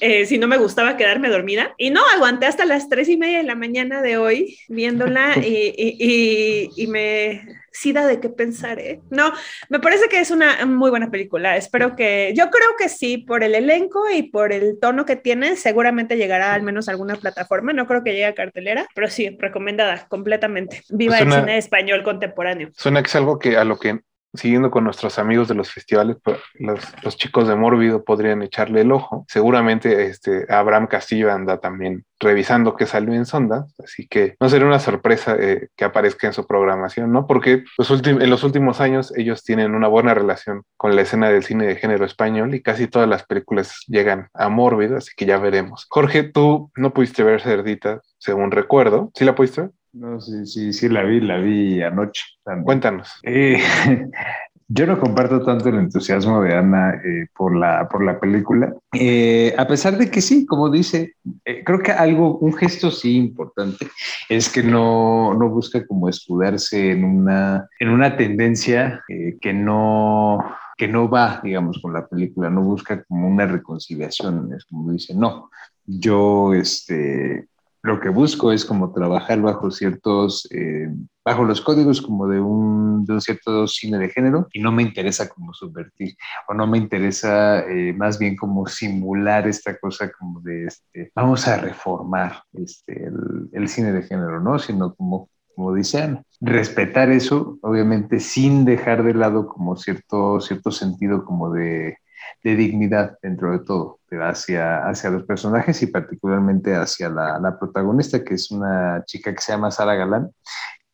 [0.00, 1.74] eh, si no me gustaba quedarme dormida.
[1.76, 5.74] Y no, aguanté hasta las tres y media de la mañana de hoy viéndola y,
[5.76, 7.42] y, y, me
[7.72, 9.00] sí da de qué pensar, ¿eh?
[9.10, 9.32] No,
[9.68, 11.56] me parece que es una muy buena película.
[11.56, 15.56] Espero que, yo creo que sí, por el elenco y por el tono que tiene,
[15.56, 17.72] seguramente llegará al menos a alguna plataforma.
[17.72, 20.82] No creo que llegue a cartelera, pero sí, recomendada completamente.
[20.88, 22.70] Viva el cine español contemporáneo.
[22.74, 24.00] Suena que es algo que a lo que
[24.34, 28.92] siguiendo con nuestros amigos de los festivales, pues, los, chicos de Mórbido podrían echarle el
[28.92, 29.24] ojo.
[29.28, 34.66] Seguramente este, Abraham Castillo anda también revisando qué salió en Sonda, así que no sería
[34.66, 37.26] una sorpresa eh, que aparezca en su programación, ¿no?
[37.26, 41.44] Porque los en los últimos años ellos tienen una buena relación con la escena del
[41.44, 45.38] cine de género español y casi todas las películas llegan a Mórbido, así que ya
[45.38, 45.86] veremos.
[45.88, 49.10] Jorge, tú no pudiste ver Cerdita, según recuerdo.
[49.14, 49.70] ¿Sí la pudiste ver?
[49.92, 52.22] No, sí, sí, sí, la vi, la vi anoche.
[52.64, 53.08] Cuéntanos.
[53.22, 53.58] Eh,
[54.68, 59.54] yo no comparto tanto el entusiasmo de Ana eh, por, la, por la película, eh,
[59.56, 61.14] a pesar de que sí, como dice,
[61.64, 63.88] creo que algo, un gesto sí importante
[64.28, 69.02] es que no, no busca como escudarse en una, en una tendencia
[69.40, 70.38] que no
[70.78, 75.12] que no va, digamos, con la película, no busca como una reconciliación, es como dice,
[75.12, 75.50] no,
[75.84, 77.48] yo, este,
[77.82, 80.88] lo que busco es como trabajar bajo ciertos, eh,
[81.24, 84.82] bajo los códigos como de un, de un, cierto cine de género y no me
[84.82, 86.14] interesa como subvertir
[86.48, 91.46] o no me interesa eh, más bien como simular esta cosa como de, este, vamos
[91.46, 94.58] a reformar este, el, el cine de género, ¿no?
[94.58, 101.24] Sino como como dicen, respetar eso, obviamente sin dejar de lado como cierto, cierto sentido
[101.24, 101.98] como de,
[102.42, 108.24] de dignidad dentro de todo, hacia, hacia los personajes y particularmente hacia la, la, protagonista,
[108.24, 110.30] que es una chica que se llama Sara Galán,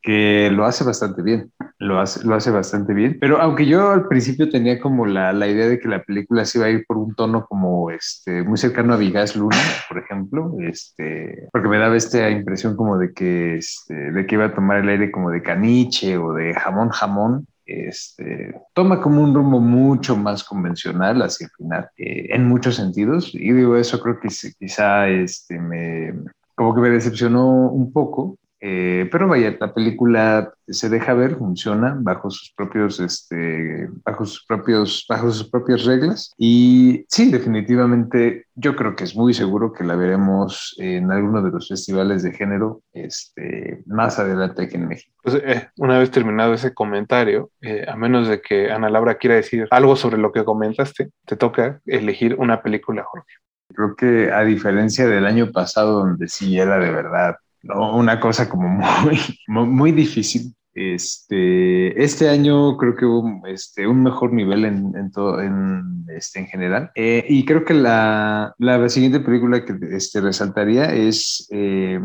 [0.05, 4.07] que lo hace bastante bien, lo hace, lo hace bastante bien, pero aunque yo al
[4.07, 6.99] principio tenía como la, la idea de que la película se iba a ir por
[6.99, 9.57] un tono como este, muy cercano a Vigas Luna,
[9.89, 14.45] por ejemplo, este, porque me daba esta impresión como de que, este, de que iba
[14.45, 19.35] a tomar el aire como de caniche o de jamón jamón, este, toma como un
[19.35, 23.35] rumbo mucho más convencional hacia el final, eh, en muchos sentidos.
[23.35, 26.15] Y digo, eso creo que quizá este, me,
[26.55, 31.99] como que me decepcionó un poco, eh, pero vaya, la película se deja ver, funciona
[32.01, 36.33] bajo sus propios, este, bajo sus propios, bajo sus propias reglas.
[36.39, 41.51] Y sí, definitivamente, yo creo que es muy seguro que la veremos en alguno de
[41.51, 45.13] los festivales de género, este, más adelante aquí en México.
[45.23, 49.37] Pues, eh, una vez terminado ese comentario, eh, a menos de que Ana Laura quiera
[49.37, 53.35] decir algo sobre lo que comentaste, te toca elegir una película, Jorge.
[53.75, 57.97] Creo que a diferencia del año pasado, donde sí era de verdad ¿no?
[57.97, 58.69] Una cosa como
[59.49, 60.55] muy, muy difícil.
[60.77, 66.41] Este, este año creo que hubo este, un mejor nivel en, en todo, en, este,
[66.41, 66.91] en general.
[66.97, 72.01] Eh, y creo que la, la, siguiente película que este, resaltaría es, eh,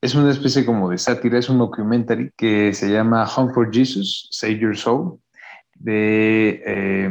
[0.00, 4.28] es una especie como de sátira, es un documentary que se llama Home for Jesus,
[4.30, 5.18] Save Your Soul,
[5.74, 6.62] de...
[6.66, 7.10] Eh,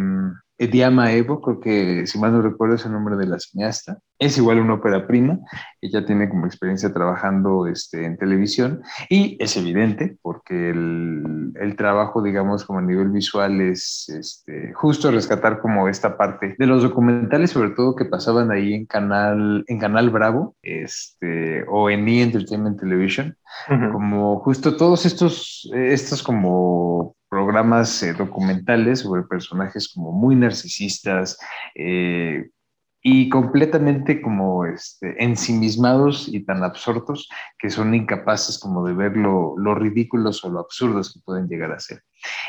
[0.57, 3.99] Ediama Evo, creo que si mal no recuerdo es el nombre de la cineasta.
[4.17, 5.39] Es igual una ópera prima,
[5.81, 12.21] ella tiene como experiencia trabajando este, en televisión y es evidente porque el, el trabajo,
[12.21, 17.51] digamos, como a nivel visual es este, justo rescatar como esta parte de los documentales,
[17.51, 22.21] sobre todo que pasaban ahí en Canal, en canal Bravo este, o en E!
[22.21, 23.35] Entertainment Television,
[23.91, 31.37] como justo todos estos, estos como programas eh, documentales sobre personajes como muy narcisistas
[31.75, 32.49] eh,
[33.07, 39.55] y completamente como este, ensimismados y tan absortos que son incapaces como de ver lo,
[39.57, 42.01] lo, ridículos o lo absurdos que pueden llegar a ser.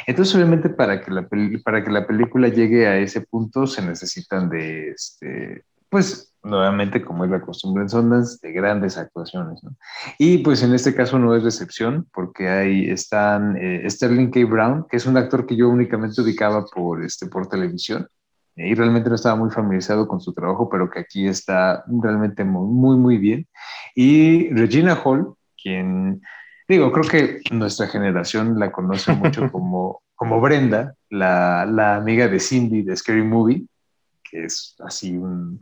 [0.07, 1.29] Entonces, obviamente, para que la,
[1.63, 7.25] para que la película llegue a ese punto se necesitan de, este, pues, nuevamente, como
[7.25, 9.63] es la costumbre en Sundance, de grandes actuaciones.
[9.63, 9.77] ¿no?
[10.19, 14.45] Y pues en este caso no es decepción, porque ahí están eh, Sterling K.
[14.47, 18.09] Brown, que es un actor que yo únicamente ubicaba por, este, por televisión,
[18.57, 22.67] y realmente no estaba muy familiarizado con su trabajo, pero que aquí está realmente muy,
[22.67, 23.47] muy, muy bien.
[23.95, 26.23] Y Regina Hall, quien,
[26.67, 32.41] digo, creo que nuestra generación la conoce mucho como, como Brenda, la, la amiga de
[32.41, 33.67] Cindy de Scary Movie,
[34.31, 35.61] que es así un,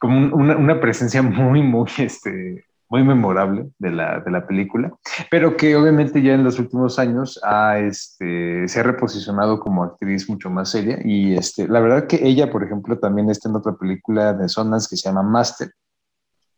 [0.00, 4.92] como una, una, presencia muy, muy, este, muy memorable de la, de la, película,
[5.30, 10.28] pero que obviamente ya en los últimos años ha, este, se ha reposicionado como actriz
[10.28, 13.74] mucho más seria y este, la verdad que ella, por ejemplo, también está en otra
[13.74, 15.70] película de Zonas que se llama Master,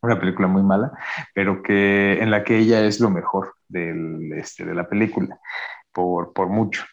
[0.01, 0.93] una película muy mala,
[1.34, 5.38] pero que en la que ella es lo mejor del, este, de la película,
[5.93, 6.84] por, por mucho.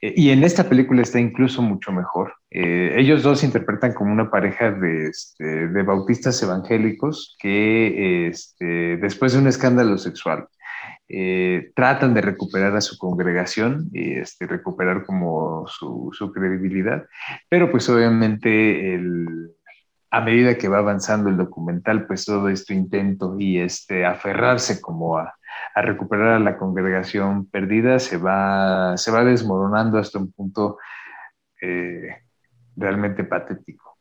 [0.00, 2.34] Eh, y en esta película está incluso mucho mejor.
[2.50, 9.32] Eh, ellos dos interpretan como una pareja de, este, de bautistas evangélicos que este, después
[9.32, 10.48] de un escándalo sexual
[11.08, 17.04] eh, tratan de recuperar a su congregación y este, recuperar como su, su credibilidad,
[17.48, 19.50] pero pues obviamente el,
[20.10, 25.18] a medida que va avanzando el documental, pues todo este intento y este aferrarse como
[25.18, 25.34] a,
[25.74, 30.78] a recuperar a la congregación perdida, se va, se va desmoronando hasta un punto
[31.60, 32.16] eh,
[32.76, 33.92] realmente patético.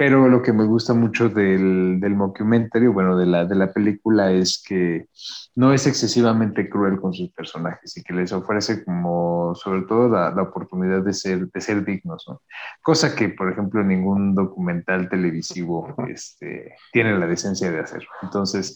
[0.00, 4.64] Pero lo que me gusta mucho del, del bueno, de la, de la película, es
[4.66, 5.08] que
[5.56, 10.30] no es excesivamente cruel con sus personajes y que les ofrece como, sobre todo, la,
[10.30, 12.40] la oportunidad de ser, de ser dignos, ¿no?
[12.80, 18.06] Cosa que, por ejemplo, ningún documental televisivo este, tiene la decencia de hacer.
[18.22, 18.74] Entonces,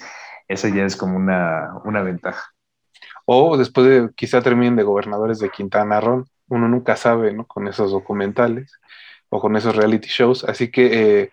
[0.49, 2.51] esa ya es como una, una ventaja.
[3.27, 7.47] O después de quizá terminen de gobernadores de Quintana Roo, uno nunca sabe, ¿no?
[7.47, 8.73] Con esos documentales
[9.31, 10.45] o con esos reality shows.
[10.45, 11.33] Así que, eh,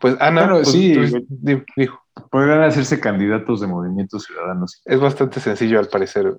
[0.00, 0.92] pues Ana, Bueno, pues, sí.
[0.94, 1.98] tú-
[2.30, 4.82] Podrán hacerse candidatos de movimientos ciudadanos.
[4.84, 6.36] es bastante sencillo al parecer.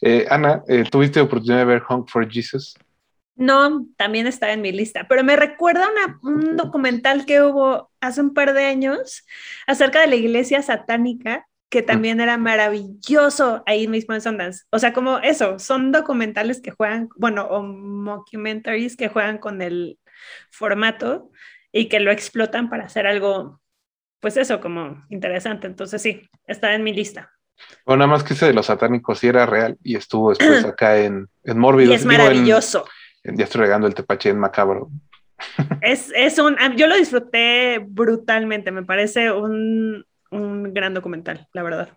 [0.00, 2.74] Eh, Ana, eh, ¿tuviste oportunidad de ver Honk for Jesus?
[3.40, 8.20] No, también está en mi lista, pero me recuerda una- un documental que hubo hace
[8.20, 9.24] un par de años
[9.66, 14.64] acerca de la iglesia satánica, que también era maravilloso ahí mismo en Sundance.
[14.70, 19.98] O sea, como eso, son documentales que juegan, bueno, o mockumentaries que juegan con el
[20.50, 21.30] formato
[21.72, 23.60] y que lo explotan para hacer algo,
[24.20, 25.66] pues eso, como interesante.
[25.66, 27.30] Entonces sí, está en mi lista.
[27.84, 30.98] O nada más que ese de los satánicos sí era real y estuvo después acá
[30.98, 31.92] en, en Mórbido.
[31.92, 32.84] Y es maravilloso.
[33.24, 34.90] Ya estoy regando el tepache en macabro.
[35.80, 41.88] Es, es un, yo lo disfruté brutalmente, me parece un, un gran documental, la verdad.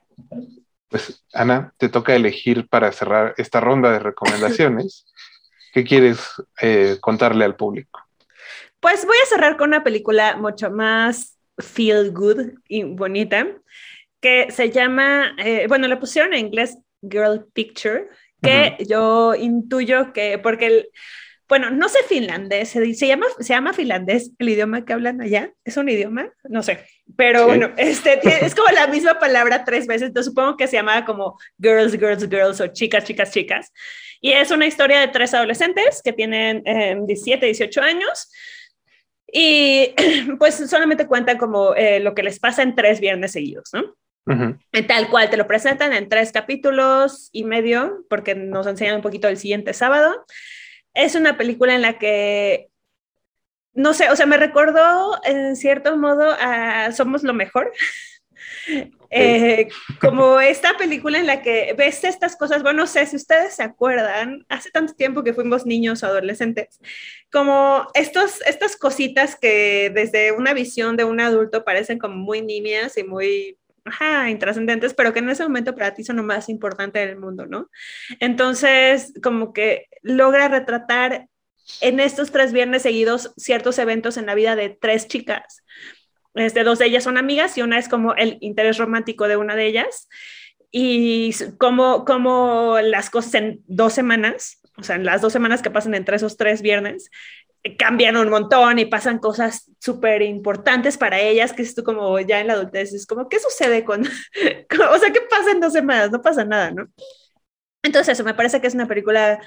[0.88, 5.06] Pues Ana, te toca elegir para cerrar esta ronda de recomendaciones.
[5.74, 6.20] ¿Qué quieres
[6.62, 8.00] eh, contarle al público?
[8.80, 13.48] Pues voy a cerrar con una película mucho más feel good y bonita,
[14.22, 18.08] que se llama, eh, bueno, le pusieron en inglés Girl Picture,
[18.44, 20.90] que yo intuyo que, porque el,
[21.50, 25.52] bueno, no sé finlandés, se, se llama, se llama finlandés el idioma que hablan allá,
[25.66, 26.32] ¿es un idioma?
[26.50, 26.86] No sé,
[27.16, 27.46] pero Sí.
[27.46, 31.38] bueno, este, es como la misma palabra tres veces, entonces supongo que se llamaba como
[31.62, 33.72] Girls, Girls, Girls o Chicas, Chicas, Chicas.
[34.22, 38.32] Y es una historia de tres adolescentes que tienen eh, 17, 18 años.
[39.32, 39.94] Y
[40.40, 43.96] pues solamente cuentan como eh, lo que les pasa en tres viernes seguidos, ¿no?
[44.26, 49.02] En Tal cual, te lo presentan en tres capítulos y medio, porque nos enseñan un
[49.02, 50.26] poquito el siguiente sábado.
[50.94, 52.70] Es una película en la que,
[53.74, 57.72] no sé, o sea, me recordó en cierto modo a Somos lo Mejor.
[59.10, 59.68] Eh,
[60.02, 63.64] como esta película en la que ves estas cosas, bueno, no sé si ustedes se
[63.64, 66.80] acuerdan, hace tanto tiempo que fuimos niños o adolescentes,
[67.32, 72.98] como estos, estas cositas que desde una visión de un adulto parecen como muy niñas
[72.98, 77.00] y muy ajá, intrascendentes, pero que en ese momento para ti son lo más importante
[77.00, 77.70] del mundo, ¿no?
[78.20, 81.28] Entonces, como que logra retratar
[81.82, 85.64] en estos tres viernes seguidos ciertos eventos en la vida de tres chicas.
[86.36, 89.56] Este, dos de ellas son amigas y una es como el interés romántico de una
[89.56, 90.10] de ellas.
[90.72, 95.70] Y como, como las cosas en dos semanas, o sea, en las dos semanas que
[95.70, 97.12] pasan entre esos tres viernes,
[97.78, 102.42] cambian un montón y pasan cosas súper importantes para ellas, que es tú como ya
[102.42, 106.12] en la adultez, es como, ¿qué sucede con, o sea, qué pasa en dos semanas?
[106.12, 106.88] No pasa nada, ¿no?
[107.84, 109.40] Entonces eso, me parece que es una película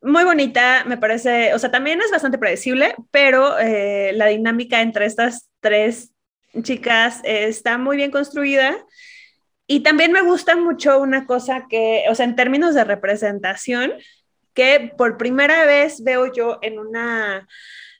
[0.00, 5.06] muy bonita, me parece, o sea, también es bastante predecible, pero eh, la dinámica entre
[5.06, 6.12] estas tres
[6.62, 8.76] chicas está muy bien construida.
[9.70, 13.92] Y también me gusta mucho una cosa que, o sea, en términos de representación,
[14.58, 17.46] que por primera vez veo yo en una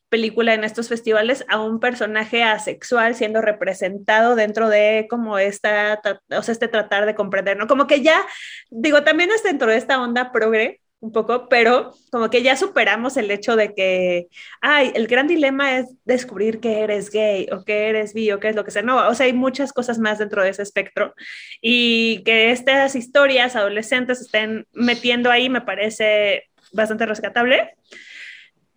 [0.09, 6.01] película en estos festivales a un personaje asexual siendo representado dentro de como esta,
[6.37, 7.69] o sea, este tratar de comprender, ¿no?
[7.69, 8.27] Como que ya,
[8.71, 13.17] digo, también es dentro de esta onda progre un poco, pero como que ya superamos
[13.17, 14.27] el hecho de que,
[14.61, 18.49] ay, el gran dilema es descubrir que eres gay o que eres bi o que
[18.49, 18.83] es lo que sea.
[18.83, 21.15] No, o sea, hay muchas cosas más dentro de ese espectro
[21.61, 27.75] y que estas historias adolescentes estén metiendo ahí me parece bastante rescatable.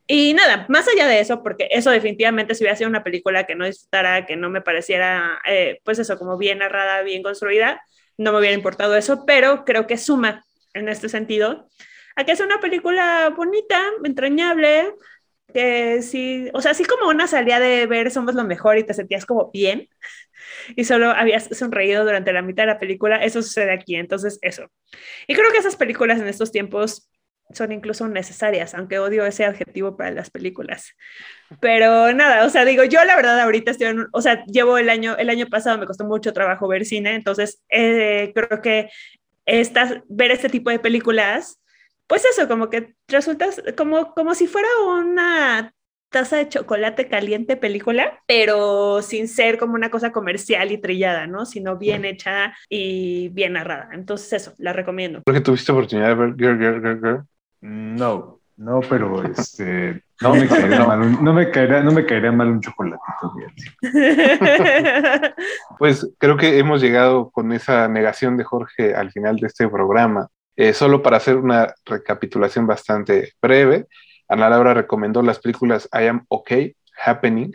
[0.08, 3.56] Y nada, más allá de eso, porque eso definitivamente si hubiera sido una película que
[3.56, 7.82] no disfrutara, que no me pareciera, eh, pues eso, como bien narrada, bien construida,
[8.18, 11.70] no me hubiera importado eso, pero creo que suma en este sentido
[12.16, 14.94] a que es una película bonita, entrañable,
[15.54, 18.94] que sí, o sea, así como una salía de ver Somos lo mejor y te
[18.94, 19.89] sentías como bien
[20.76, 24.70] y solo habías sonreído durante la mitad de la película, eso sucede aquí, entonces eso.
[25.28, 27.11] Y creo que esas películas en estos tiempos
[27.54, 30.93] son incluso necesarias, aunque odio ese adjetivo para las películas.
[31.60, 34.89] Pero nada, o sea, digo, yo la verdad ahorita estoy en, o sea, llevo el
[34.89, 38.89] año, el año pasado me costó mucho trabajo ver cine, entonces eh, creo que
[39.45, 41.60] estas, ver este tipo de películas,
[42.08, 45.74] pues eso, como que resulta como, como si fuera una
[46.12, 51.45] taza de chocolate caliente película, pero sin ser como una cosa comercial y trillada, ¿no?
[51.45, 53.89] Sino bien hecha y bien narrada.
[53.93, 55.22] Entonces eso, la recomiendo.
[55.26, 57.24] Porque tuviste oportunidad de ver Girl, Girl, Girl, Girl.
[57.62, 62.32] No, no, pero este, no me caería mal, un- no me caería, no me caería
[62.32, 63.34] mal un chocolatito.
[65.78, 70.28] Pues creo que hemos llegado con esa negación de Jorge al final de este programa.
[70.55, 73.88] Eh, solo para hacer una recapitulación bastante breve,
[74.28, 77.51] Ana Laura recomendó las películas I Am Okay, Happening,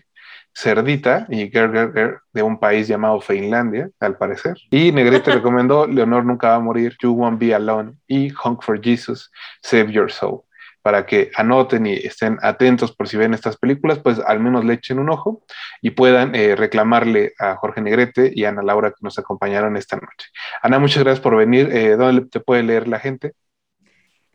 [0.56, 4.56] Cerdita y Girl de un país llamado Finlandia, al parecer.
[4.70, 8.80] Y Negrete recomendó Leonor Nunca Va a Morir, You Won't Be Alone y Honk for
[8.82, 9.30] Jesus,
[9.62, 10.40] Save Your Soul.
[10.80, 14.74] Para que anoten y estén atentos por si ven estas películas, pues al menos le
[14.74, 15.44] echen un ojo
[15.82, 19.96] y puedan eh, reclamarle a Jorge Negrete y a Ana Laura que nos acompañaron esta
[19.96, 20.28] noche.
[20.62, 21.68] Ana, muchas gracias por venir.
[21.70, 23.34] Eh, ¿Dónde te puede leer la gente?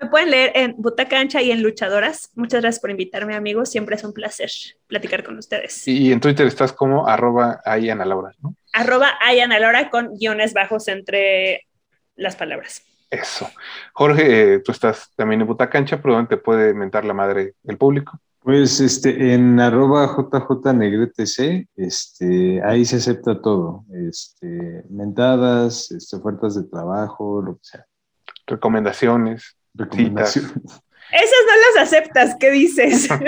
[0.02, 2.32] Me pueden leer en Butaca Ancha y en Luchadoras.
[2.34, 3.70] Muchas gracias por invitarme, amigos.
[3.70, 4.50] Siempre es un placer
[4.88, 5.88] platicar con ustedes.
[5.88, 8.56] Y en Twitter estás como arroba Laura, ¿no?
[8.74, 11.68] Arroba Ayana Laura con guiones bajos entre
[12.16, 12.82] las palabras.
[13.12, 13.48] Eso.
[13.94, 17.78] Jorge, eh, tú estás también en Butacancha, pero ¿dónde te puede mentar la madre el
[17.78, 18.20] público?
[18.40, 23.86] Pues este, en arroba JJNegretC, este, ahí se acepta todo.
[23.94, 27.86] Este, mentadas, este, ofertas de trabajo, lo que sea.
[28.48, 29.58] Recomendaciones.
[29.74, 30.52] Recomendaciones.
[31.12, 33.10] Esas no las aceptas, ¿qué dices?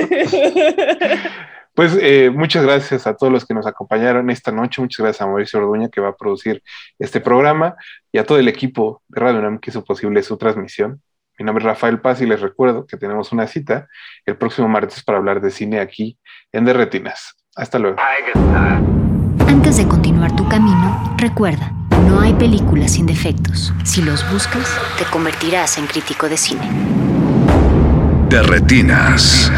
[1.75, 4.79] Pues eh, muchas gracias a todos los que nos acompañaron esta noche.
[4.79, 6.61] Muchas gracias a Mauricio Orduña que va a producir
[6.99, 7.75] este programa
[8.11, 11.01] y a todo el equipo de Radio UNAM que hizo posible su transmisión.
[11.39, 13.87] Mi nombre es Rafael Paz y les recuerdo que tenemos una cita
[14.25, 16.19] el próximo martes para hablar de cine aquí
[16.51, 17.35] en De Retinas.
[17.55, 17.97] Hasta luego.
[19.47, 21.71] Antes de continuar tu camino, recuerda,
[22.03, 23.73] no hay películas sin defectos.
[23.83, 26.69] Si los buscas, te convertirás en crítico de cine.
[28.29, 29.51] De Retinas.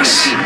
[0.00, 0.39] De Retinas.